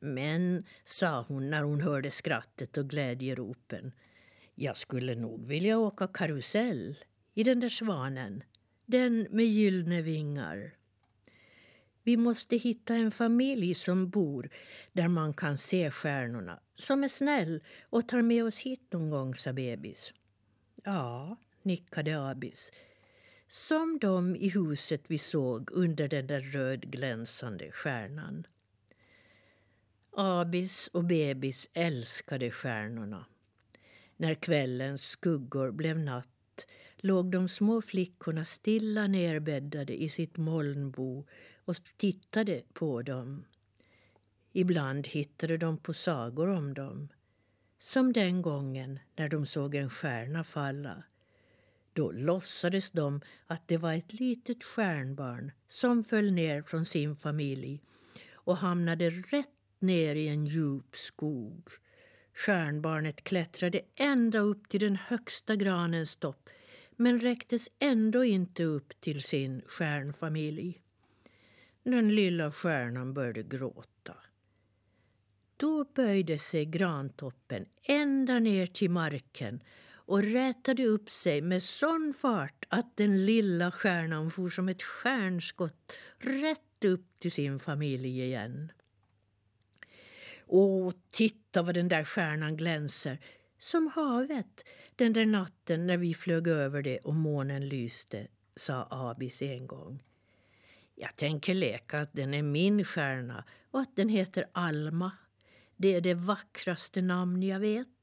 Men, 0.00 0.64
sa 0.84 1.24
hon 1.28 1.50
när 1.50 1.62
hon 1.62 1.80
hörde 1.80 2.10
skrattet 2.10 2.78
och 2.78 2.90
glädjeropen, 2.90 3.92
jag 4.54 4.76
skulle 4.76 5.14
nog 5.14 5.46
vilja 5.46 5.78
åka 5.78 6.06
karusell 6.06 6.96
i 7.34 7.42
den 7.42 7.60
där 7.60 7.68
svanen, 7.68 8.42
den 8.86 9.26
med 9.30 9.46
gyllene 9.46 10.02
vingar. 10.02 10.74
Vi 12.02 12.16
måste 12.16 12.56
hitta 12.56 12.94
en 12.94 13.10
familj 13.10 13.74
som 13.74 14.10
bor 14.10 14.50
där 14.92 15.08
man 15.08 15.34
kan 15.34 15.58
se 15.58 15.90
stjärnorna, 15.90 16.60
som 16.74 17.04
är 17.04 17.08
snäll 17.08 17.62
och 17.82 18.08
tar 18.08 18.22
med 18.22 18.44
oss 18.44 18.58
hit 18.58 18.92
någon 18.92 19.08
gång, 19.08 19.34
sa 19.34 19.52
bebis. 19.52 20.12
Ja, 20.84 21.36
nickade 21.62 22.28
Abis. 22.30 22.72
Som 23.52 23.98
de 23.98 24.36
i 24.36 24.48
huset 24.48 25.02
vi 25.06 25.18
såg 25.18 25.70
under 25.72 26.08
den 26.08 26.26
där 26.26 26.40
rödglänsande 26.40 27.70
stjärnan. 27.70 28.46
Abis 30.12 30.88
och 30.92 31.04
bebis 31.04 31.68
älskade 31.72 32.50
stjärnorna. 32.50 33.26
När 34.16 34.34
kvällens 34.34 35.08
skuggor 35.08 35.70
blev 35.70 35.98
natt 35.98 36.66
låg 36.96 37.30
de 37.30 37.48
små 37.48 37.82
flickorna 37.82 38.44
stilla 38.44 39.06
nerbäddade 39.06 40.02
i 40.02 40.08
sitt 40.08 40.36
molnbo 40.36 41.26
och 41.64 41.76
tittade 41.96 42.62
på 42.72 43.02
dem. 43.02 43.44
Ibland 44.52 45.08
hittade 45.08 45.56
de 45.56 45.78
på 45.78 45.94
sagor 45.94 46.48
om 46.48 46.74
dem. 46.74 47.08
Som 47.78 48.12
den 48.12 48.42
gången 48.42 48.98
när 49.16 49.28
de 49.28 49.46
såg 49.46 49.74
en 49.74 49.90
stjärna 49.90 50.44
falla. 50.44 51.02
Då 51.92 52.12
låtsades 52.12 52.90
de 52.90 53.20
att 53.46 53.68
det 53.68 53.76
var 53.76 53.92
ett 53.92 54.12
litet 54.12 54.64
stjärnbarn 54.64 55.52
som 55.66 56.04
föll 56.04 56.32
ner 56.32 56.62
från 56.62 56.84
sin 56.84 57.16
familj 57.16 57.80
och 58.34 58.56
hamnade 58.56 59.10
rätt 59.10 59.48
ner 59.78 60.14
i 60.14 60.28
en 60.28 60.46
djup 60.46 60.96
skog. 60.96 61.68
Stjärnbarnet 62.34 63.24
klättrade 63.24 63.80
ända 63.94 64.38
upp 64.38 64.68
till 64.68 64.80
den 64.80 64.96
högsta 64.96 65.56
granens 65.56 66.16
topp 66.16 66.48
men 66.96 67.20
räcktes 67.20 67.68
ändå 67.78 68.24
inte 68.24 68.64
upp 68.64 69.00
till 69.00 69.22
sin 69.22 69.62
stjärnfamilj. 69.66 70.82
Den 71.82 72.14
lilla 72.14 72.52
stjärnan 72.52 73.14
började 73.14 73.42
gråta. 73.42 74.14
Då 75.56 75.84
böjde 75.84 76.38
sig 76.38 76.64
grantoppen 76.64 77.66
ända 77.82 78.38
ner 78.38 78.66
till 78.66 78.90
marken 78.90 79.62
och 80.10 80.22
rätade 80.22 80.84
upp 80.86 81.10
sig 81.10 81.40
med 81.40 81.62
sån 81.62 82.14
fart 82.18 82.64
att 82.68 82.96
den 82.96 83.24
lilla 83.24 83.70
stjärnan 83.70 84.30
for 84.30 84.48
som 84.48 84.68
ett 84.68 84.82
stjärnskott 84.82 85.92
rätt 86.18 86.84
upp 86.84 87.18
till 87.18 87.32
sin 87.32 87.58
familj 87.58 88.22
igen. 88.22 88.72
Åh, 90.46 90.92
titta 91.10 91.62
vad 91.62 91.74
den 91.74 91.88
där 91.88 92.04
stjärnan 92.04 92.56
glänser, 92.56 93.18
som 93.58 93.86
havet 93.94 94.64
den 94.96 95.12
där 95.12 95.26
natten 95.26 95.86
när 95.86 95.96
vi 95.96 96.14
flög 96.14 96.48
över 96.48 96.82
det 96.82 96.98
och 96.98 97.14
månen 97.14 97.68
lyste, 97.68 98.26
sa 98.56 98.88
Abis 98.90 99.42
en 99.42 99.66
gång. 99.66 100.02
Jag 100.94 101.16
tänker 101.16 101.54
leka 101.54 102.00
att 102.00 102.12
den 102.12 102.34
är 102.34 102.42
min 102.42 102.84
stjärna 102.84 103.44
och 103.70 103.80
att 103.80 103.96
den 103.96 104.08
heter 104.08 104.44
Alma. 104.52 105.12
Det 105.76 105.94
är 105.94 106.00
det 106.00 106.14
vackraste 106.14 107.02
namn 107.02 107.42
jag 107.42 107.60
vet. 107.60 107.99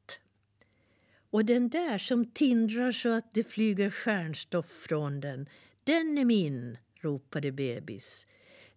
Och 1.29 1.45
den 1.45 1.69
där 1.69 1.97
som 1.97 2.25
tindrar 2.25 2.91
så 2.91 3.13
att 3.13 3.33
det 3.33 3.43
flyger 3.43 3.89
stjärnstoff 3.89 4.69
från 4.69 5.19
den, 5.19 5.49
den 5.83 6.17
är 6.17 6.25
min, 6.25 6.77
ropade 7.01 7.51
bebis. 7.51 8.27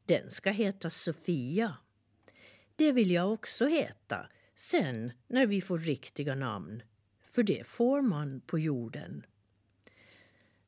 Den 0.05 0.31
ska 0.31 0.51
heta 0.51 0.91
Sofia. 0.91 1.77
Det 2.77 2.93
vill 2.93 3.11
jag 3.11 3.33
också 3.33 3.67
heta 3.67 4.27
sen 4.55 5.13
när 5.27 5.47
vi 5.47 5.61
får 5.61 5.79
riktiga 5.79 6.35
namn. 6.35 6.83
För 7.27 7.43
det 7.43 7.67
får 7.67 8.03
man 8.03 8.41
på 8.41 8.59
jorden. 8.59 9.27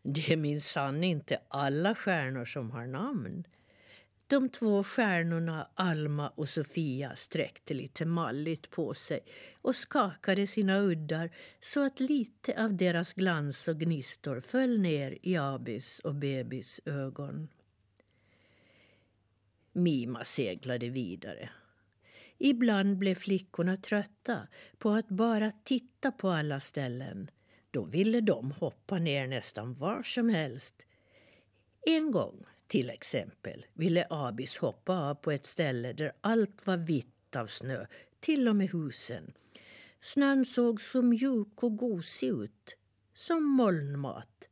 Det 0.03 0.33
är 0.33 0.37
minsann 0.37 1.05
inte 1.05 1.41
alla 1.49 1.95
stjärnor 1.95 2.45
som 2.45 2.71
har 2.71 2.87
namn. 2.87 3.45
De 4.33 4.49
två 4.49 4.85
stjärnorna 4.85 5.69
Alma 5.75 6.29
och 6.29 6.49
Sofia 6.49 7.17
sträckte 7.17 7.75
lite 7.75 8.05
malligt 8.05 8.71
på 8.71 8.95
sig 8.95 9.21
och 9.63 9.77
skakade 9.77 10.47
sina 10.47 10.79
uddar 10.79 11.31
så 11.61 11.87
att 11.87 12.01
lite 12.01 12.65
av 12.65 12.77
deras 12.77 13.15
glans 13.15 13.69
och 13.69 13.81
gnistor 13.81 14.41
föll 14.41 14.81
ner 14.81 15.19
i 15.23 15.37
Abis 15.37 15.99
och 15.99 16.15
Bebis 16.15 16.81
ögon. 16.85 17.49
Mima 19.73 20.25
seglade 20.25 20.89
vidare. 20.89 21.51
Ibland 22.39 22.99
blev 22.99 23.15
flickorna 23.15 23.77
trötta 23.77 24.49
på 24.79 24.91
att 24.91 25.09
bara 25.09 25.51
titta 25.51 26.13
på 26.13 26.29
alla 26.29 26.61
ställen. 26.61 27.31
Då 27.71 27.85
ville 27.85 28.21
de 28.21 28.53
hoppa 28.53 28.99
ner 28.99 29.27
nästan 29.27 29.75
var 29.75 30.03
som 30.03 30.29
helst. 30.29 30.87
En 31.87 32.11
gång 32.11 32.45
till 32.73 32.91
exempel 32.91 33.67
ville 33.73 34.07
Abis 34.11 34.59
hoppa 34.59 34.95
av 34.95 35.15
på 35.15 35.31
ett 35.31 35.47
ställe 35.47 35.93
där 35.93 36.13
allt 36.21 36.67
var 36.67 36.77
vitt 36.77 37.37
av 37.37 37.47
snö, 37.47 37.87
till 38.21 38.49
och 38.49 38.57
med 38.57 38.71
husen. 38.71 39.33
Snön 40.01 40.45
såg 40.45 40.81
så 40.81 41.03
mjuk 41.03 41.63
och 41.63 41.77
gosig 41.77 42.29
ut, 42.29 42.77
som 43.15 43.45
molnmat. 43.45 44.49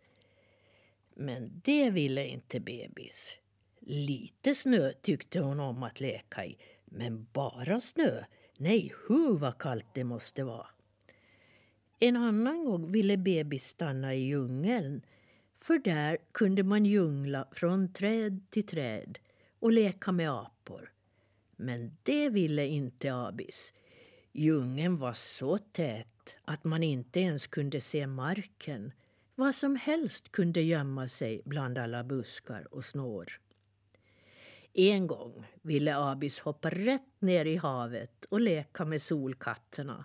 Men 1.14 1.60
det 1.64 1.90
ville 1.90 2.26
inte 2.26 2.60
bebis. 2.60 3.38
Lite 3.80 4.54
snö 4.54 4.92
tyckte 4.92 5.40
hon 5.40 5.60
om 5.60 5.82
att 5.82 6.00
leka 6.00 6.44
i, 6.44 6.58
men 6.84 7.26
bara 7.32 7.80
snö? 7.80 8.24
Nej, 8.56 8.92
hur 9.08 9.38
vad 9.38 9.58
kallt 9.58 9.94
det 9.94 10.04
måste 10.04 10.44
vara. 10.44 10.66
En 11.98 12.16
annan 12.16 12.64
gång 12.64 12.92
ville 12.92 13.16
bebis 13.16 13.64
stanna 13.64 14.14
i 14.14 14.20
djungeln 14.20 15.02
för 15.60 15.78
där 15.78 16.18
kunde 16.32 16.62
man 16.62 16.86
djungla 16.86 17.48
från 17.52 17.92
träd 17.92 18.40
till 18.50 18.66
träd 18.66 19.18
och 19.58 19.72
leka 19.72 20.12
med 20.12 20.30
apor. 20.30 20.92
Men 21.56 21.96
det 22.02 22.28
ville 22.28 22.66
inte 22.66 23.14
Abis. 23.14 23.72
Djungeln 24.32 24.96
var 24.96 25.12
så 25.12 25.58
tät 25.58 26.36
att 26.44 26.64
man 26.64 26.82
inte 26.82 27.20
ens 27.20 27.46
kunde 27.46 27.80
se 27.80 28.06
marken. 28.06 28.92
Vad 29.34 29.54
som 29.54 29.76
helst 29.76 30.32
kunde 30.32 30.62
gömma 30.62 31.08
sig 31.08 31.42
bland 31.44 31.78
alla 31.78 32.04
buskar 32.04 32.74
och 32.74 32.84
snår. 32.84 33.40
En 34.72 35.06
gång 35.06 35.46
ville 35.62 35.96
Abis 35.96 36.40
hoppa 36.40 36.70
rätt 36.70 37.20
ner 37.20 37.44
i 37.44 37.56
havet 37.56 38.24
och 38.24 38.40
leka 38.40 38.84
med 38.84 39.02
solkatterna. 39.02 40.04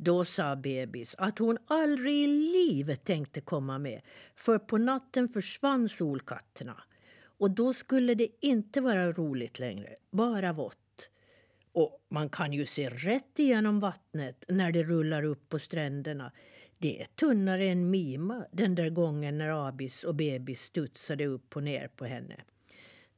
Då 0.00 0.24
sa 0.24 0.56
bebis 0.56 1.14
att 1.18 1.38
hon 1.38 1.58
aldrig 1.66 2.14
i 2.14 2.26
livet 2.26 3.04
tänkte 3.04 3.40
komma 3.40 3.78
med 3.78 4.00
för 4.36 4.58
på 4.58 4.78
natten 4.78 5.28
försvann 5.28 5.88
solkatterna 5.88 6.82
och 7.38 7.50
då 7.50 7.74
skulle 7.74 8.14
det 8.14 8.28
inte 8.40 8.80
vara 8.80 9.12
roligt 9.12 9.58
längre, 9.58 9.96
bara 10.10 10.52
vått. 10.52 11.10
Och 11.72 12.06
man 12.08 12.28
kan 12.28 12.52
ju 12.52 12.66
se 12.66 12.90
rätt 12.90 13.38
igenom 13.38 13.80
vattnet 13.80 14.44
när 14.48 14.72
det 14.72 14.82
rullar 14.82 15.22
upp 15.22 15.48
på 15.48 15.58
stränderna. 15.58 16.32
Det 16.78 17.02
är 17.02 17.06
tunnare 17.06 17.64
än 17.64 17.90
Mima 17.90 18.44
den 18.52 18.74
där 18.74 18.90
gången 18.90 19.38
när 19.38 19.68
Abis 19.68 20.04
och 20.04 20.14
bebis 20.14 20.60
studsade 20.60 21.26
upp 21.26 21.56
och 21.56 21.62
ner 21.62 21.88
på 21.88 22.04
henne. 22.04 22.36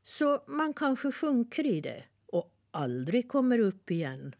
Så 0.02 0.42
man 0.46 0.74
kanske 0.74 1.12
sjunker 1.12 1.66
i 1.66 1.80
det 1.80 2.04
och 2.26 2.54
aldrig 2.70 3.28
kommer 3.28 3.58
upp 3.58 3.90
igen. 3.90 4.34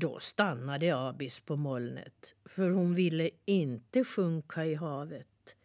Då 0.00 0.18
stannade 0.20 0.96
Abis 0.96 1.40
på 1.40 1.56
molnet, 1.56 2.34
för 2.44 2.70
hon 2.70 2.94
ville 2.94 3.30
inte 3.44 4.04
sjunka 4.04 4.64
i 4.64 4.74
havet. 4.74 5.56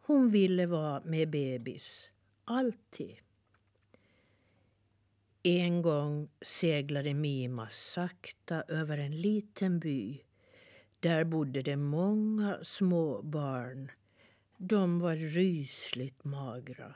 Hon 0.00 0.30
ville 0.30 0.66
vara 0.66 1.02
med 1.04 1.30
bebis, 1.30 2.10
alltid. 2.44 3.16
En 5.42 5.82
gång 5.82 6.28
seglade 6.40 7.14
Mima 7.14 7.68
sakta 7.68 8.62
över 8.68 8.98
en 8.98 9.20
liten 9.20 9.78
by. 9.80 10.20
Där 11.00 11.24
bodde 11.24 11.62
det 11.62 11.76
många 11.76 12.58
små 12.62 13.22
barn. 13.22 13.90
De 14.56 15.00
var 15.00 15.16
rysligt 15.16 16.24
magra. 16.24 16.94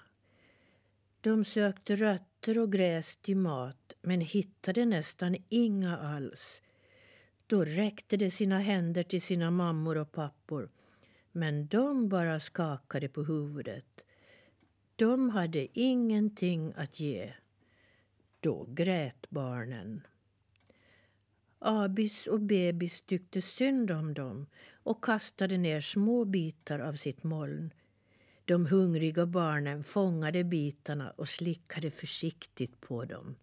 De 1.20 1.44
sökte 1.44 1.94
rötter 1.94 2.58
och 2.58 2.72
gräs 2.72 3.16
till 3.16 3.36
mat 3.36 3.92
men 4.02 4.20
hittade 4.20 4.84
nästan 4.84 5.36
inga 5.48 5.98
alls. 5.98 6.62
Då 7.46 7.64
räckte 7.64 8.16
de 8.16 8.30
sina 8.30 8.59
händer 8.59 9.02
till 9.02 9.22
sina 9.22 9.50
mammor 9.50 9.98
och 9.98 10.12
pappor 10.12 10.70
men 11.32 11.66
de 11.66 12.09
bara 12.09 12.40
skakade 12.40 13.09
på 13.09 13.22
huvudet. 13.22 14.04
De 14.96 15.30
hade 15.30 15.78
ingenting 15.78 16.72
att 16.76 17.00
ge. 17.00 17.32
Då 18.40 18.66
grät 18.68 19.30
barnen. 19.30 20.06
Abis 21.59 22.26
och 22.26 22.40
bebis 22.40 23.00
tyckte 23.00 23.42
synd 23.42 23.90
om 23.90 24.14
dem 24.14 24.46
och 24.82 25.04
kastade 25.04 25.59
ner 25.59 25.80
små 25.80 26.24
bitar 26.24 26.78
av 26.78 26.94
sitt 26.94 27.24
moln 27.24 27.70
de 28.46 28.66
hungriga 28.66 29.26
barnen 29.26 29.85
fångade 29.85 30.44
bitarna 30.44 31.11
och 31.11 31.28
slickade 31.28 31.90
försiktigt 31.90 32.80
på 32.80 33.04
dem. 33.04 33.37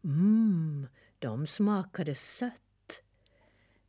Mmm, 0.00 0.86
de 1.18 1.46
smakade 1.46 2.14
sött. 2.14 2.65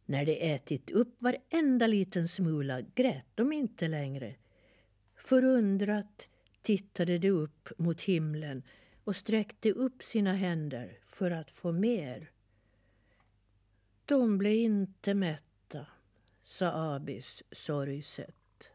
När 0.10 0.26
de 0.26 0.54
ätit 0.54 0.92
upp 0.92 1.16
varenda 1.20 1.88
liten 1.88 2.28
smula 2.28 2.82
grät 2.82 3.28
de 3.36 3.52
inte 3.52 3.88
längre. 3.88 4.36
Förundrat 5.16 6.28
tittade 6.62 7.18
de 7.18 7.30
upp 7.30 7.70
mot 7.78 8.02
himlen 8.02 8.64
och 9.04 9.16
sträckte 9.16 9.72
upp 9.72 10.04
sina 10.04 10.34
händer 10.34 11.00
för 11.08 11.32
att 11.32 11.52
få 11.52 11.72
mer. 11.72 12.32
De 14.06 14.38
blev 14.38 14.54
inte 14.54 15.14
mätta, 15.14 15.88
sa 16.44 16.96
Abis 16.96 17.44
sorgset. 17.52 18.72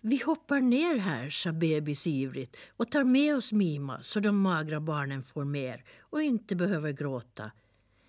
Vi 0.00 0.22
hoppar 0.22 0.60
ner 0.60 0.96
här, 0.96 1.30
sa 1.30 1.52
bebis 1.52 2.06
ivrigt 2.06 2.56
och 2.68 2.90
tar 2.90 3.04
med 3.04 3.36
oss 3.36 3.52
Mima 3.52 4.02
så 4.02 4.20
de 4.20 4.38
magra 4.38 4.80
barnen 4.80 5.22
får 5.22 5.44
mer 5.44 5.84
och 6.00 6.22
inte 6.22 6.56
behöver 6.56 6.92
gråta. 6.92 7.50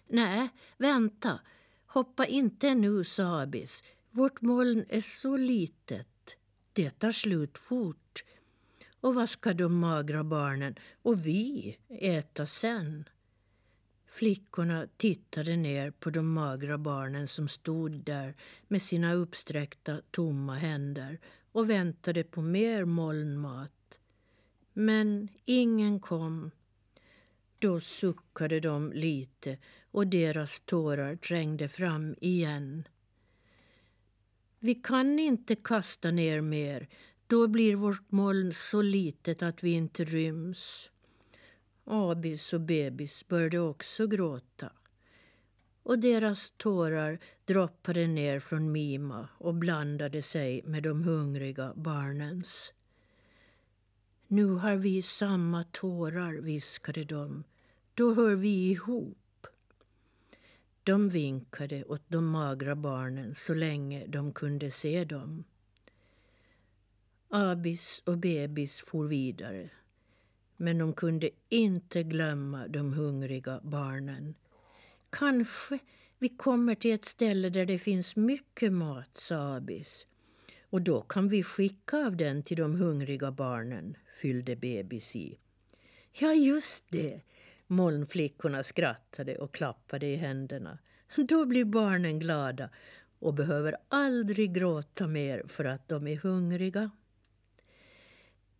Nej, 0.08 0.50
vänta. 0.78 1.40
Hoppa 1.94 2.26
inte 2.26 2.76
nu, 2.76 3.04
sa 3.04 3.42
Abis. 3.42 3.84
Vårt 4.12 4.42
moln 4.42 4.86
är 4.90 5.02
så 5.02 5.38
litet. 5.38 6.38
Det 6.74 6.90
tar 6.90 7.12
slut 7.12 7.58
fort. 7.58 8.24
Och 9.02 9.16
vad 9.16 9.30
ska 9.30 9.54
de 9.54 9.80
magra 9.80 10.24
barnen 10.24 10.76
och 11.02 11.26
vi 11.28 11.78
äta 11.90 12.46
sen? 12.46 13.10
Flickorna 14.06 14.88
tittade 14.98 15.56
ner 15.56 15.92
på 15.92 16.10
de 16.10 16.34
magra 16.34 16.78
barnen 16.78 17.28
som 17.28 17.48
stod 17.48 17.92
där 17.92 18.36
med 18.68 18.82
sina 18.82 19.14
uppsträckta 19.14 20.02
tomma 20.12 20.56
händer 20.56 21.20
och 21.52 21.70
väntade 21.70 22.24
på 22.24 22.42
mer 22.42 22.86
molnmat. 22.86 24.00
Men 24.74 25.28
ingen 25.46 26.00
kom. 26.00 26.52
Då 27.62 27.80
suckade 27.80 28.60
de 28.60 28.92
lite 28.94 29.58
och 29.92 30.08
deras 30.08 30.60
tårar 30.60 31.16
trängde 31.16 31.70
fram 31.70 32.16
igen. 32.22 32.88
Vi 34.60 34.76
kan 34.76 35.20
inte 35.20 35.56
kasta 35.56 36.12
ner 36.12 36.42
mer. 36.42 36.90
Då 37.28 37.48
blir 37.48 37.76
vårt 37.76 38.12
moln 38.12 38.54
så 38.54 38.82
litet 38.82 39.44
att 39.44 39.64
vi 39.64 39.72
inte 39.72 40.04
ryms. 40.04 40.92
Abis 41.84 42.54
och 42.54 42.62
bebis 42.62 43.28
började 43.28 43.60
också 43.60 44.08
gråta 44.08 44.72
och 45.84 46.00
deras 46.00 46.54
tårar 46.58 47.20
droppade 47.46 48.08
ner 48.08 48.40
från 48.40 48.72
Mima 48.72 49.30
och 49.38 49.56
blandade 49.56 50.22
sig 50.22 50.62
med 50.66 50.84
de 50.84 51.04
hungriga 51.04 51.74
barnens. 51.76 52.74
Nu 54.28 54.46
har 54.46 54.76
vi 54.76 55.02
samma 55.02 55.64
tårar, 55.64 56.34
viskade 56.34 57.04
de. 57.04 57.44
Då 57.94 58.14
hör 58.14 58.36
vi 58.36 58.70
ihop. 58.70 59.48
De 60.84 61.10
vinkade 61.10 61.84
åt 61.84 62.04
de 62.08 62.28
magra 62.28 62.76
barnen 62.76 63.36
så 63.36 63.54
länge 63.54 64.08
de 64.08 64.34
kunde 64.34 64.72
se 64.72 65.06
dem. 65.06 65.44
Abis 67.30 68.04
och 68.06 68.18
bebis 68.18 68.82
for 68.82 69.08
vidare 69.08 69.70
men 70.62 70.78
de 70.78 70.94
kunde 70.94 71.30
inte 71.50 72.04
glömma 72.04 72.68
de 72.68 72.94
hungriga 72.94 73.60
barnen. 73.64 74.36
Kanske 75.10 75.80
vi 76.20 76.30
kommer 76.30 76.76
till 76.76 76.94
ett 76.94 77.06
ställe 77.06 77.50
där 77.50 77.66
det 77.66 77.80
finns 77.80 78.16
mycket 78.16 78.74
mat, 78.74 79.18
sa 79.18 79.56
Abis. 79.56 80.08
Och 80.70 80.82
då 80.82 81.02
kan 81.02 81.30
vi 81.30 81.44
skicka 81.44 81.98
av 81.98 82.18
den 82.18 82.44
till 82.44 82.58
de 82.58 82.76
hungriga 82.76 83.32
barnen, 83.32 83.98
fyllde 84.22 84.56
bebis 84.56 85.16
i. 85.16 85.38
Ja, 86.12 86.34
just 86.34 86.86
det! 86.90 87.22
Molnflickorna 87.72 88.64
skrattade 88.64 89.38
och 89.38 89.54
klappade 89.54 90.06
i 90.06 90.16
händerna. 90.16 90.78
Då 91.16 91.46
blir 91.46 91.66
barnen 91.66 92.20
glada 92.20 92.70
och 93.20 93.34
behöver 93.34 93.76
aldrig 93.90 94.54
gråta 94.54 95.08
mer 95.08 95.44
för 95.48 95.66
att 95.66 95.88
de 95.88 96.08
är 96.08 96.16
hungriga. 96.16 96.92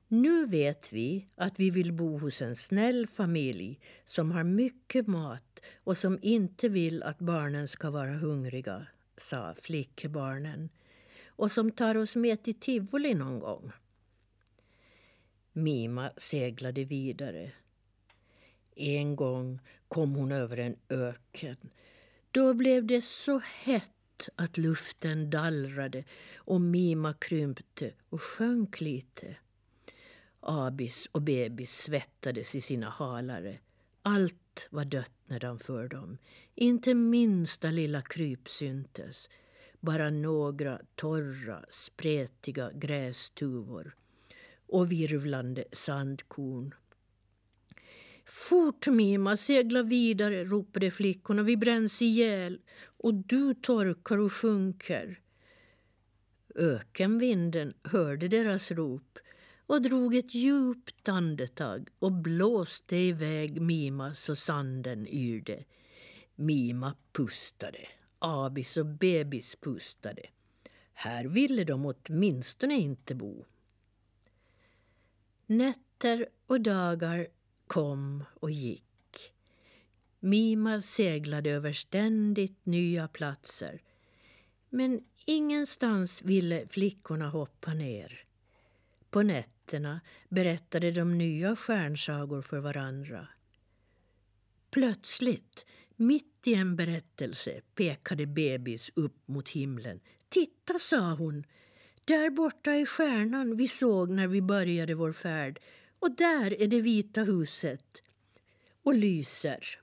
Nu 0.08 0.46
vet 0.46 0.94
vi 0.94 1.28
att 1.36 1.60
vi 1.60 1.70
vill 1.70 1.94
bo 1.94 2.18
hos 2.18 2.42
en 2.42 2.56
snäll 2.56 3.08
familj 3.08 3.80
som 4.06 4.32
har 4.32 4.44
mycket 4.44 5.08
mat 5.08 5.60
och 5.84 5.98
som 5.98 6.20
inte 6.22 6.70
vill 6.70 7.04
att 7.04 7.20
barnen 7.20 7.68
ska 7.68 7.90
vara 7.90 8.14
hungriga, 8.14 8.88
sa 9.18 9.56
flickebarnen 9.62 10.70
och 11.26 11.52
som 11.52 11.72
tar 11.72 11.98
oss 11.98 12.16
med 12.16 12.44
till 12.44 12.60
tivoli 12.60 13.14
någon 13.14 13.40
gång. 13.40 13.72
Mima 15.54 16.12
seglade 16.18 16.84
vidare. 16.84 17.52
En 18.76 19.16
gång 19.16 19.60
kom 19.88 20.16
hon 20.16 20.32
över 20.32 20.58
en 20.58 20.76
öken. 20.90 21.58
Då 22.32 22.54
blev 22.54 22.86
det 22.86 23.02
så 23.02 23.40
hett 23.40 24.30
att 24.36 24.58
luften 24.58 25.30
dallrade 25.30 26.04
och 26.36 26.62
Mima 26.62 27.14
krympte 27.14 27.92
och 28.10 28.22
sjönk 28.22 28.82
lite. 28.82 29.36
Abis 30.40 31.10
och 31.12 31.22
bebis 31.22 31.72
svettades 31.72 32.56
i 32.56 32.62
sina 32.62 32.90
halare. 32.90 33.60
Allt 34.02 34.68
var 34.70 34.86
dött 34.86 35.14
nedanför 35.26 35.88
dem. 35.88 36.18
Inte 36.56 36.94
minsta 36.94 37.72
lilla 37.72 38.02
kryp 38.02 38.50
syntes. 38.50 39.30
Bara 39.80 40.10
några 40.10 40.82
torra, 40.96 41.66
spretiga 41.70 42.72
grästuvor 42.72 43.96
och 44.68 44.92
virvlande 44.92 45.64
sandkorn. 45.72 46.74
Fort 48.26 48.88
Mima, 48.88 49.38
segla 49.38 49.84
vidare, 49.84 50.44
ropade 50.44 50.92
flickorna. 50.92 51.44
Vi 51.44 51.58
bränns 51.58 52.02
ihjäl 52.02 52.60
och 52.98 53.14
du 53.14 53.54
torkar 53.54 54.18
och 54.18 54.34
sjunker. 54.34 55.20
Ökenvinden 56.56 57.74
hörde 57.84 58.28
deras 58.28 58.72
rop 58.72 59.20
och 59.66 59.82
drog 59.82 60.16
ett 60.16 60.34
djupt 60.34 61.10
andetag 61.10 61.90
och 62.00 62.12
blåste 62.12 62.96
iväg 62.96 63.62
Mima 63.62 64.14
så 64.14 64.36
sanden 64.36 65.08
yrde. 65.08 65.64
Mima 66.36 66.96
pustade, 67.12 67.88
Abis 68.20 68.78
och 68.78 68.86
bebis 68.86 69.56
pustade. 69.56 70.22
Här 70.94 71.26
ville 71.26 71.64
de 71.64 71.86
åtminstone 71.86 72.76
inte 72.76 73.16
bo. 73.16 73.46
Nätter 75.46 76.28
och 76.48 76.62
dagar 76.62 77.28
kom 77.72 78.24
och 78.34 78.52
gick. 78.52 79.34
Mima 80.20 80.82
seglade 80.82 81.50
över 81.50 81.74
ständigt 81.74 82.66
nya 82.66 83.08
platser. 83.08 83.82
Men 84.70 85.04
ingenstans 85.26 86.22
ville 86.22 86.68
flickorna 86.68 87.30
hoppa 87.30 87.74
ner. 87.74 88.24
På 89.10 89.24
nätterna 89.24 90.02
berättade 90.30 90.92
de 90.92 91.18
nya 91.18 91.56
stjärnsagor 91.56 92.42
för 92.42 92.60
varandra. 92.60 93.28
Plötsligt, 94.72 95.66
mitt 95.96 96.48
i 96.48 96.54
en 96.54 96.76
berättelse, 96.76 97.62
pekade 97.76 98.26
bebis 98.26 98.92
upp 98.96 99.28
mot 99.28 99.50
himlen. 99.50 100.00
Titta, 100.30 100.80
sa 100.80 101.14
hon. 101.14 101.44
Där 102.06 102.30
borta 102.30 102.72
är 102.72 102.86
stjärnan 102.86 103.56
vi 103.56 103.68
såg 103.68 104.10
när 104.10 104.28
vi 104.28 104.42
började 104.42 104.94
vår 104.94 105.14
färd. 105.14 105.60
Och 106.02 106.16
där 106.16 106.62
är 106.62 106.68
det 106.68 106.82
vita 106.82 107.24
huset 107.24 108.04
och 108.84 108.94
lyser. 108.94 109.80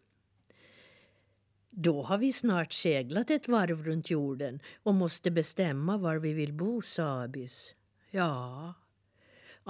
Då 1.71 2.03
har 2.03 2.19
vi 2.19 2.33
snart 2.33 2.73
seglat 2.73 3.31
ett 3.31 3.49
varv 3.49 3.85
runt 3.85 4.11
jorden 4.11 4.61
och 4.83 4.95
måste 4.95 5.31
bestämma 5.31 5.97
var 5.97 6.17
vi 6.17 6.33
vill 6.33 6.53
bo, 6.53 6.83
sa 6.83 7.23
Abis. 7.23 7.75
Ja, 8.11 8.75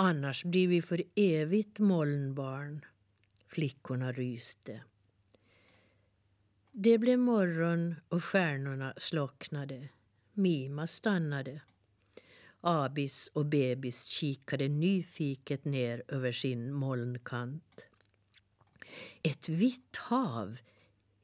Annars 0.00 0.44
blir 0.44 0.68
vi 0.68 0.82
för 0.82 1.02
evigt 1.14 1.78
molnbarn. 1.78 2.84
Flickorna 3.46 4.12
ryste. 4.12 4.82
Det 6.72 6.98
blev 6.98 7.18
morgon 7.18 7.94
och 8.08 8.24
stjärnorna 8.24 8.94
slocknade. 8.96 9.88
Mima 10.32 10.87
stannade. 10.87 11.61
Abis 12.61 13.31
och 13.33 13.47
bebis 13.47 14.07
kikade 14.07 14.68
nyfiket 14.68 15.64
ner 15.64 16.03
över 16.09 16.33
sin 16.33 16.73
molnkant. 16.73 17.81
Ett 19.23 19.49
vitt 19.49 19.97
hav, 19.97 20.59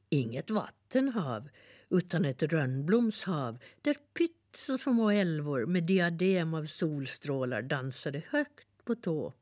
inget 0.09 0.49
vattenhav 0.49 1.49
utan 1.89 2.25
ett 2.25 2.43
rönnblomshav 2.43 3.57
där 3.81 3.97
pyttesmå 4.13 5.09
älvor 5.09 5.65
med 5.65 5.83
diadem 5.83 6.53
av 6.53 6.65
solstrålar 6.65 7.61
dansade 7.61 8.21
högt 8.29 8.67
på 8.83 8.95
tå. 8.95 9.33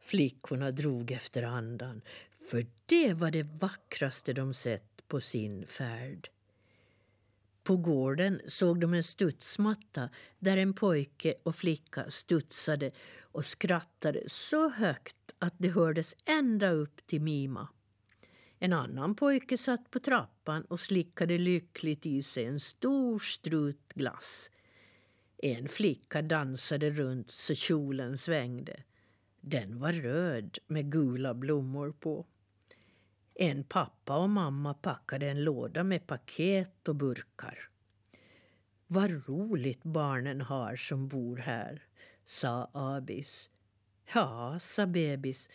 Flickorna 0.00 0.70
drog 0.70 1.10
efter 1.10 1.42
andan, 1.42 2.02
för 2.50 2.66
det 2.86 3.14
var 3.14 3.30
det 3.30 3.42
vackraste 3.42 4.32
de 4.32 4.54
sett 4.54 5.08
på 5.08 5.20
sin 5.20 5.66
färd. 5.66 6.30
På 7.68 7.76
gården 7.76 8.40
såg 8.46 8.80
de 8.80 8.94
en 8.94 9.02
studsmatta 9.02 10.10
där 10.38 10.56
en 10.56 10.74
pojke 10.74 11.34
och 11.42 11.56
flicka 11.56 12.10
studsade 12.10 12.90
och 13.20 13.44
skrattade 13.44 14.22
så 14.26 14.68
högt 14.68 15.16
att 15.38 15.54
det 15.58 15.68
hördes 15.68 16.16
ända 16.24 16.70
upp 16.70 17.06
till 17.06 17.20
Mima. 17.20 17.68
En 18.58 18.72
annan 18.72 19.14
pojke 19.14 19.58
satt 19.58 19.90
på 19.90 19.98
trappan 20.00 20.62
och 20.62 20.80
slickade 20.80 21.38
lyckligt 21.38 22.06
i 22.06 22.22
sig 22.22 22.44
en 22.44 22.60
stor 22.60 23.18
strut 23.18 23.92
glass. 23.94 24.50
En 25.38 25.68
flicka 25.68 26.22
dansade 26.22 26.90
runt 26.90 27.30
så 27.30 27.54
kjolen 27.54 28.18
svängde. 28.18 28.82
Den 29.40 29.78
var 29.78 29.92
röd 29.92 30.58
med 30.66 30.92
gula 30.92 31.34
blommor 31.34 31.92
på. 31.92 32.26
En 33.40 33.64
pappa 33.64 34.16
och 34.16 34.30
mamma 34.30 34.74
packade 34.74 35.26
en 35.28 35.44
låda 35.44 35.84
med 35.84 36.06
paket 36.06 36.88
och 36.88 36.94
burkar. 36.94 37.68
Vad 38.86 39.28
roligt 39.28 39.82
barnen 39.82 40.40
har 40.40 40.76
som 40.76 41.08
bor 41.08 41.36
här, 41.36 41.82
sa 42.26 42.70
Abis. 42.72 43.50
Ja, 44.14 44.58
sa 44.60 44.86
bebis. 44.86 45.50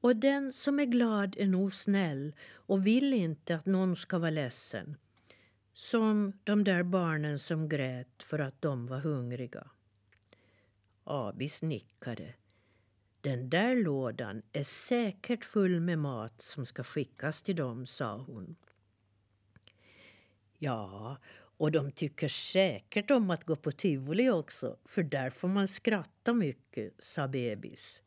Och 0.00 0.16
den 0.16 0.52
som 0.52 0.80
är 0.80 0.84
glad 0.84 1.36
är 1.38 1.46
nog 1.46 1.72
snäll 1.72 2.34
och 2.52 2.86
vill 2.86 3.12
inte 3.12 3.56
att 3.56 3.66
någon 3.66 3.96
ska 3.96 4.18
vara 4.18 4.30
ledsen. 4.30 4.96
Som 5.74 6.32
de 6.44 6.64
där 6.64 6.82
barnen 6.82 7.38
som 7.38 7.68
grät 7.68 8.22
för 8.22 8.38
att 8.38 8.62
de 8.62 8.86
var 8.86 8.98
hungriga. 8.98 9.70
Abis 11.04 11.62
nickade. 11.62 12.34
Den 13.24 13.50
där 13.50 13.76
lådan 13.76 14.42
är 14.52 14.62
säkert 14.62 15.44
full 15.44 15.80
med 15.80 15.98
mat 15.98 16.42
som 16.42 16.66
ska 16.66 16.82
skickas 16.82 17.42
till 17.42 17.56
dem, 17.56 17.86
sa 17.86 18.16
hon. 18.16 18.56
Ja, 20.58 21.16
och 21.34 21.72
de 21.72 21.92
tycker 21.92 22.28
säkert 22.28 23.10
om 23.10 23.30
att 23.30 23.44
gå 23.44 23.56
på 23.56 23.72
tivoli 23.72 24.30
också, 24.30 24.76
för 24.84 25.02
där 25.02 25.30
får 25.30 25.48
man 25.48 25.68
skratta 25.68 26.32
mycket, 26.32 26.94
sa 26.98 27.28
bebis. 27.28 28.02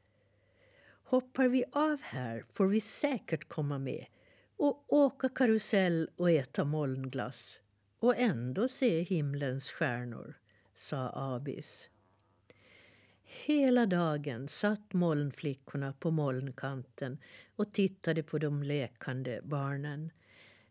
Hoppar 1.03 1.47
vi 1.47 1.63
av 1.71 2.01
här 2.01 2.43
får 2.49 2.67
vi 2.67 2.81
säkert 2.81 3.49
komma 3.49 3.79
med 3.79 4.05
och 4.57 4.93
åka 4.93 5.29
karusell 5.29 6.09
och 6.15 6.31
äta 6.31 6.63
molnglass 6.63 7.61
och 7.99 8.17
ändå 8.17 8.67
se 8.67 9.01
himlens 9.01 9.71
stjärnor, 9.71 10.39
sa 10.75 11.11
Abis. 11.15 11.89
Hela 13.29 13.85
dagen 13.85 14.47
satt 14.47 14.93
molnflickorna 14.93 15.93
på 15.93 16.11
molnkanten 16.11 17.17
och 17.55 17.73
tittade 17.73 18.23
på 18.23 18.37
de 18.37 18.63
lekande 18.63 19.41
barnen. 19.43 20.11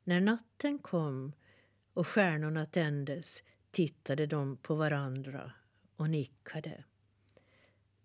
När 0.04 0.20
natten 0.20 0.78
kom 0.78 1.32
och 1.94 2.06
stjärnorna 2.06 2.66
tändes 2.66 3.42
tittade 3.70 4.26
de 4.26 4.56
på 4.56 4.74
varandra 4.74 5.52
och 5.96 6.10
nickade. 6.10 6.84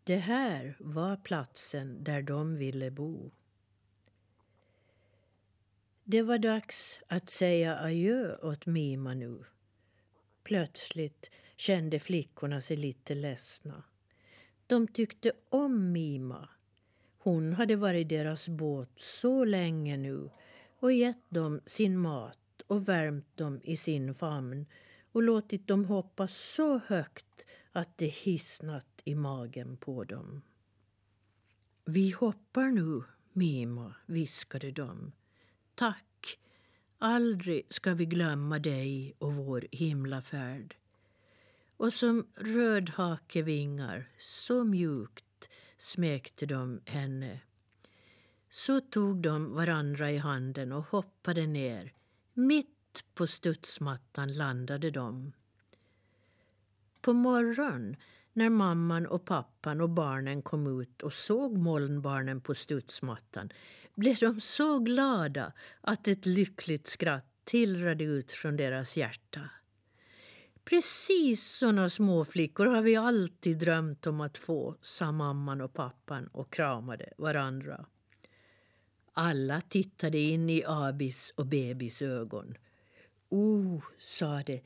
Det 0.03 0.17
här 0.17 0.75
var 0.79 1.17
platsen 1.17 2.03
där 2.03 2.21
de 2.21 2.55
ville 2.55 2.91
bo. 2.91 3.31
Det 6.03 6.21
var 6.21 6.37
dags 6.37 7.01
att 7.07 7.29
säga 7.29 7.79
adjö 7.79 8.37
åt 8.37 8.65
Mima 8.65 9.13
nu. 9.13 9.43
Plötsligt 10.43 11.31
kände 11.55 11.99
flickorna 11.99 12.61
sig 12.61 12.77
lite 12.77 13.15
ledsna. 13.15 13.83
De 14.71 14.87
tyckte 14.87 15.31
om 15.49 15.91
Mima. 15.91 16.49
Hon 17.17 17.53
hade 17.53 17.75
varit 17.75 18.09
deras 18.09 18.49
båt 18.49 18.91
så 18.95 19.43
länge 19.43 19.97
nu 19.97 20.29
och 20.79 20.93
gett 20.93 21.29
dem 21.29 21.61
sin 21.65 21.97
mat 21.97 22.61
och 22.67 22.89
värmt 22.89 23.37
dem 23.37 23.61
i 23.63 23.77
sin 23.77 24.13
famn 24.13 24.65
och 25.11 25.23
låtit 25.23 25.67
dem 25.67 25.85
hoppa 25.85 26.27
så 26.27 26.77
högt 26.77 27.45
att 27.71 27.97
det 27.97 28.07
hissnat 28.07 29.01
i 29.03 29.15
magen 29.15 29.77
på 29.77 30.03
dem. 30.03 30.41
Vi 31.85 32.11
hoppar 32.11 32.67
nu, 32.67 33.03
Mima, 33.33 33.95
viskade 34.05 34.71
de. 34.71 35.11
Tack, 35.75 36.39
aldrig 36.97 37.73
ska 37.73 37.93
vi 37.93 38.05
glömma 38.05 38.59
dig 38.59 39.13
och 39.17 39.33
vår 39.33 39.67
himlafärd. 39.71 40.75
Och 41.81 41.93
som 41.93 42.27
rödhakevingar, 42.35 44.09
så 44.17 44.63
mjukt, 44.63 45.49
smekte 45.77 46.45
de 46.45 46.81
henne. 46.85 47.39
Så 48.49 48.81
tog 48.81 49.21
de 49.21 49.53
varandra 49.53 50.11
i 50.11 50.17
handen 50.17 50.71
och 50.71 50.83
hoppade 50.83 51.47
ner. 51.47 51.93
Mitt 52.33 53.03
på 53.13 53.27
studsmattan 53.27 54.33
landade 54.33 54.91
de. 54.91 55.33
På 57.01 57.13
morgonen 57.13 57.95
när 58.33 58.49
mamman 58.49 59.07
och 59.07 59.25
pappan 59.25 59.81
och 59.81 59.89
barnen 59.89 60.41
kom 60.41 60.81
ut 60.81 61.01
och 61.01 61.13
såg 61.13 61.57
molnbarnen 61.57 62.41
på 62.41 62.55
studsmattan 62.55 63.49
blev 63.95 64.15
de 64.15 64.41
så 64.41 64.79
glada 64.79 65.53
att 65.81 66.07
ett 66.07 66.25
lyckligt 66.25 66.87
skratt 66.87 67.27
tillrade 67.43 68.03
ut 68.03 68.31
från 68.31 68.57
deras 68.57 68.97
hjärta. 68.97 69.49
Precis 70.63 71.57
såna 71.57 71.89
småflickor 71.89 72.65
har 72.65 72.81
vi 72.81 72.95
alltid 72.95 73.57
drömt 73.57 74.07
om 74.07 74.21
att 74.21 74.37
få, 74.37 74.75
sa 74.81 75.11
mamman 75.11 75.61
och 75.61 75.73
pappan 75.73 76.27
och 76.27 76.53
kramade 76.53 77.13
varandra. 77.17 77.85
Alla 79.13 79.61
tittade 79.61 80.17
in 80.17 80.49
i 80.49 80.63
Abis 80.67 81.33
och 81.35 81.45
Bebis 81.45 82.01
ögon. 82.01 82.57
Oh, 83.29 83.83
sa 83.97 84.43
de, 84.43 84.63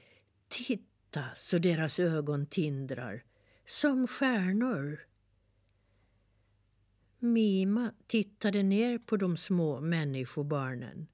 titta 0.47 1.23
så 1.35 1.57
deras 1.57 1.99
ögon 1.99 2.45
tindrar, 2.45 3.23
som 3.65 4.07
stjärnor. 4.07 4.99
Mima 7.19 7.91
tittade 8.07 8.63
ner 8.63 8.97
på 8.97 9.17
de 9.17 9.37
små 9.37 9.79
människobarnen. 9.79 11.07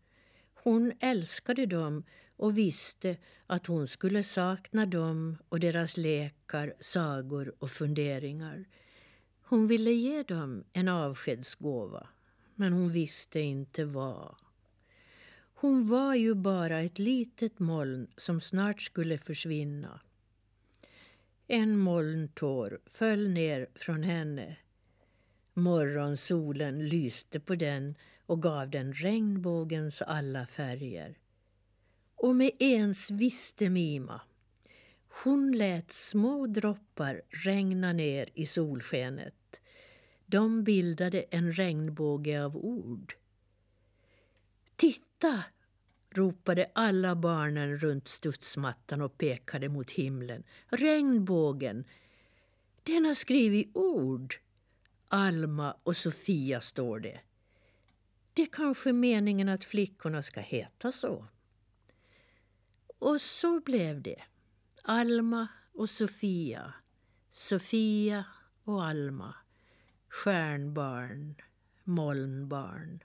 Hon 0.64 0.92
älskade 1.00 1.66
dem 1.66 2.04
och 2.36 2.58
visste 2.58 3.18
att 3.48 3.68
hon 3.68 3.88
skulle 3.88 4.24
sakna 4.24 4.86
dem 4.86 5.38
och 5.50 5.60
deras 5.60 5.98
lekar, 5.98 6.74
sagor 6.80 7.54
och 7.60 7.72
funderingar. 7.72 8.66
Hon 9.42 9.68
ville 9.68 9.92
ge 9.92 10.24
dem 10.24 10.64
en 10.74 10.88
avskedsgåva, 10.88 12.08
men 12.56 12.74
hon 12.74 12.90
visste 12.90 13.40
inte 13.40 13.86
vad. 13.86 14.36
Hon 15.54 15.88
var 15.88 16.16
ju 16.16 16.34
bara 16.34 16.82
ett 16.82 17.00
litet 17.00 17.60
moln 17.60 18.08
som 18.18 18.42
snart 18.42 18.82
skulle 18.82 19.18
försvinna. 19.18 20.02
En 21.48 21.78
molntår 21.78 22.80
föll 22.86 23.30
ner 23.30 23.68
från 23.76 24.04
henne. 24.04 24.58
Morgonsolen 25.54 26.88
lyste 26.88 27.40
på 27.40 27.56
den 27.56 27.96
och 28.32 28.42
gav 28.42 28.70
den 28.70 28.94
regnbågens 28.94 30.02
alla 30.02 30.46
färger. 30.46 31.18
Och 32.16 32.36
med 32.36 32.52
ens 32.60 33.12
visste 33.12 33.70
Mima. 33.70 34.22
Hon 35.24 35.52
lät 35.52 35.92
små 35.92 36.48
droppar 36.48 37.22
regna 37.30 37.94
ner 37.94 38.30
i 38.34 38.46
solskenet. 38.46 39.62
De 40.26 40.64
bildade 40.64 41.22
en 41.22 41.52
regnbåge 41.52 42.44
av 42.44 42.58
ord. 42.58 43.16
Titta! 44.76 45.44
ropade 46.10 46.72
alla 46.76 47.16
barnen 47.16 47.78
runt 47.78 48.08
studsmattan 48.08 49.02
och 49.02 49.18
pekade 49.18 49.70
mot 49.70 49.92
himlen. 49.92 50.44
Regnbågen! 50.68 51.84
Den 52.84 53.06
har 53.06 53.14
skrivit 53.14 53.72
ord. 53.74 54.36
Alma 55.08 55.76
och 55.84 55.98
Sofia 55.98 56.62
står 56.62 57.00
det. 57.00 57.20
Det 58.34 58.42
är 58.42 58.52
kanske 58.52 58.94
meningen 58.94 59.50
att 59.50 59.64
flickorna 59.64 60.24
ska 60.24 60.42
heta 60.42 60.92
så. 60.92 61.28
Och 63.00 63.22
så 63.22 63.60
blev 63.60 64.02
det. 64.02 64.22
Alma 64.84 65.48
och 65.74 65.90
Sofia. 65.90 66.74
Sofia 67.32 68.26
och 68.64 68.86
Alma. 68.86 69.36
Stjärnbarn, 70.10 71.36
molnbarn. 71.84 73.04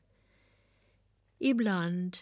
Ibland, 1.39 2.17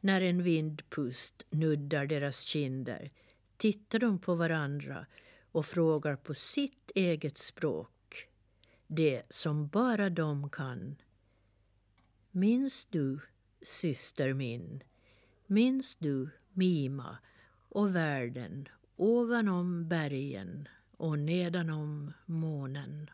när 0.00 0.20
en 0.20 0.42
vindpust 0.42 1.46
nuddar 1.50 2.06
deras 2.06 2.40
kinder 2.40 3.10
tittar 3.56 3.98
de 3.98 4.18
på 4.18 4.34
varandra 4.34 5.06
och 5.52 5.66
frågar 5.66 6.16
på 6.16 6.34
sitt 6.34 6.90
eget 6.94 7.38
språk 7.38 7.90
det 8.86 9.22
som 9.30 9.68
bara 9.68 10.10
de 10.10 10.50
kan. 10.50 10.96
Minns 12.32 12.84
du, 12.90 13.20
syster 13.62 14.32
min, 14.32 14.82
minns 15.46 15.96
du 15.98 16.30
Mima 16.52 17.18
och 17.68 17.94
världen 17.96 18.68
ovanom 18.96 19.88
bergen 19.88 20.68
och 20.96 21.18
nedanom 21.18 22.12
månen. 22.26 23.10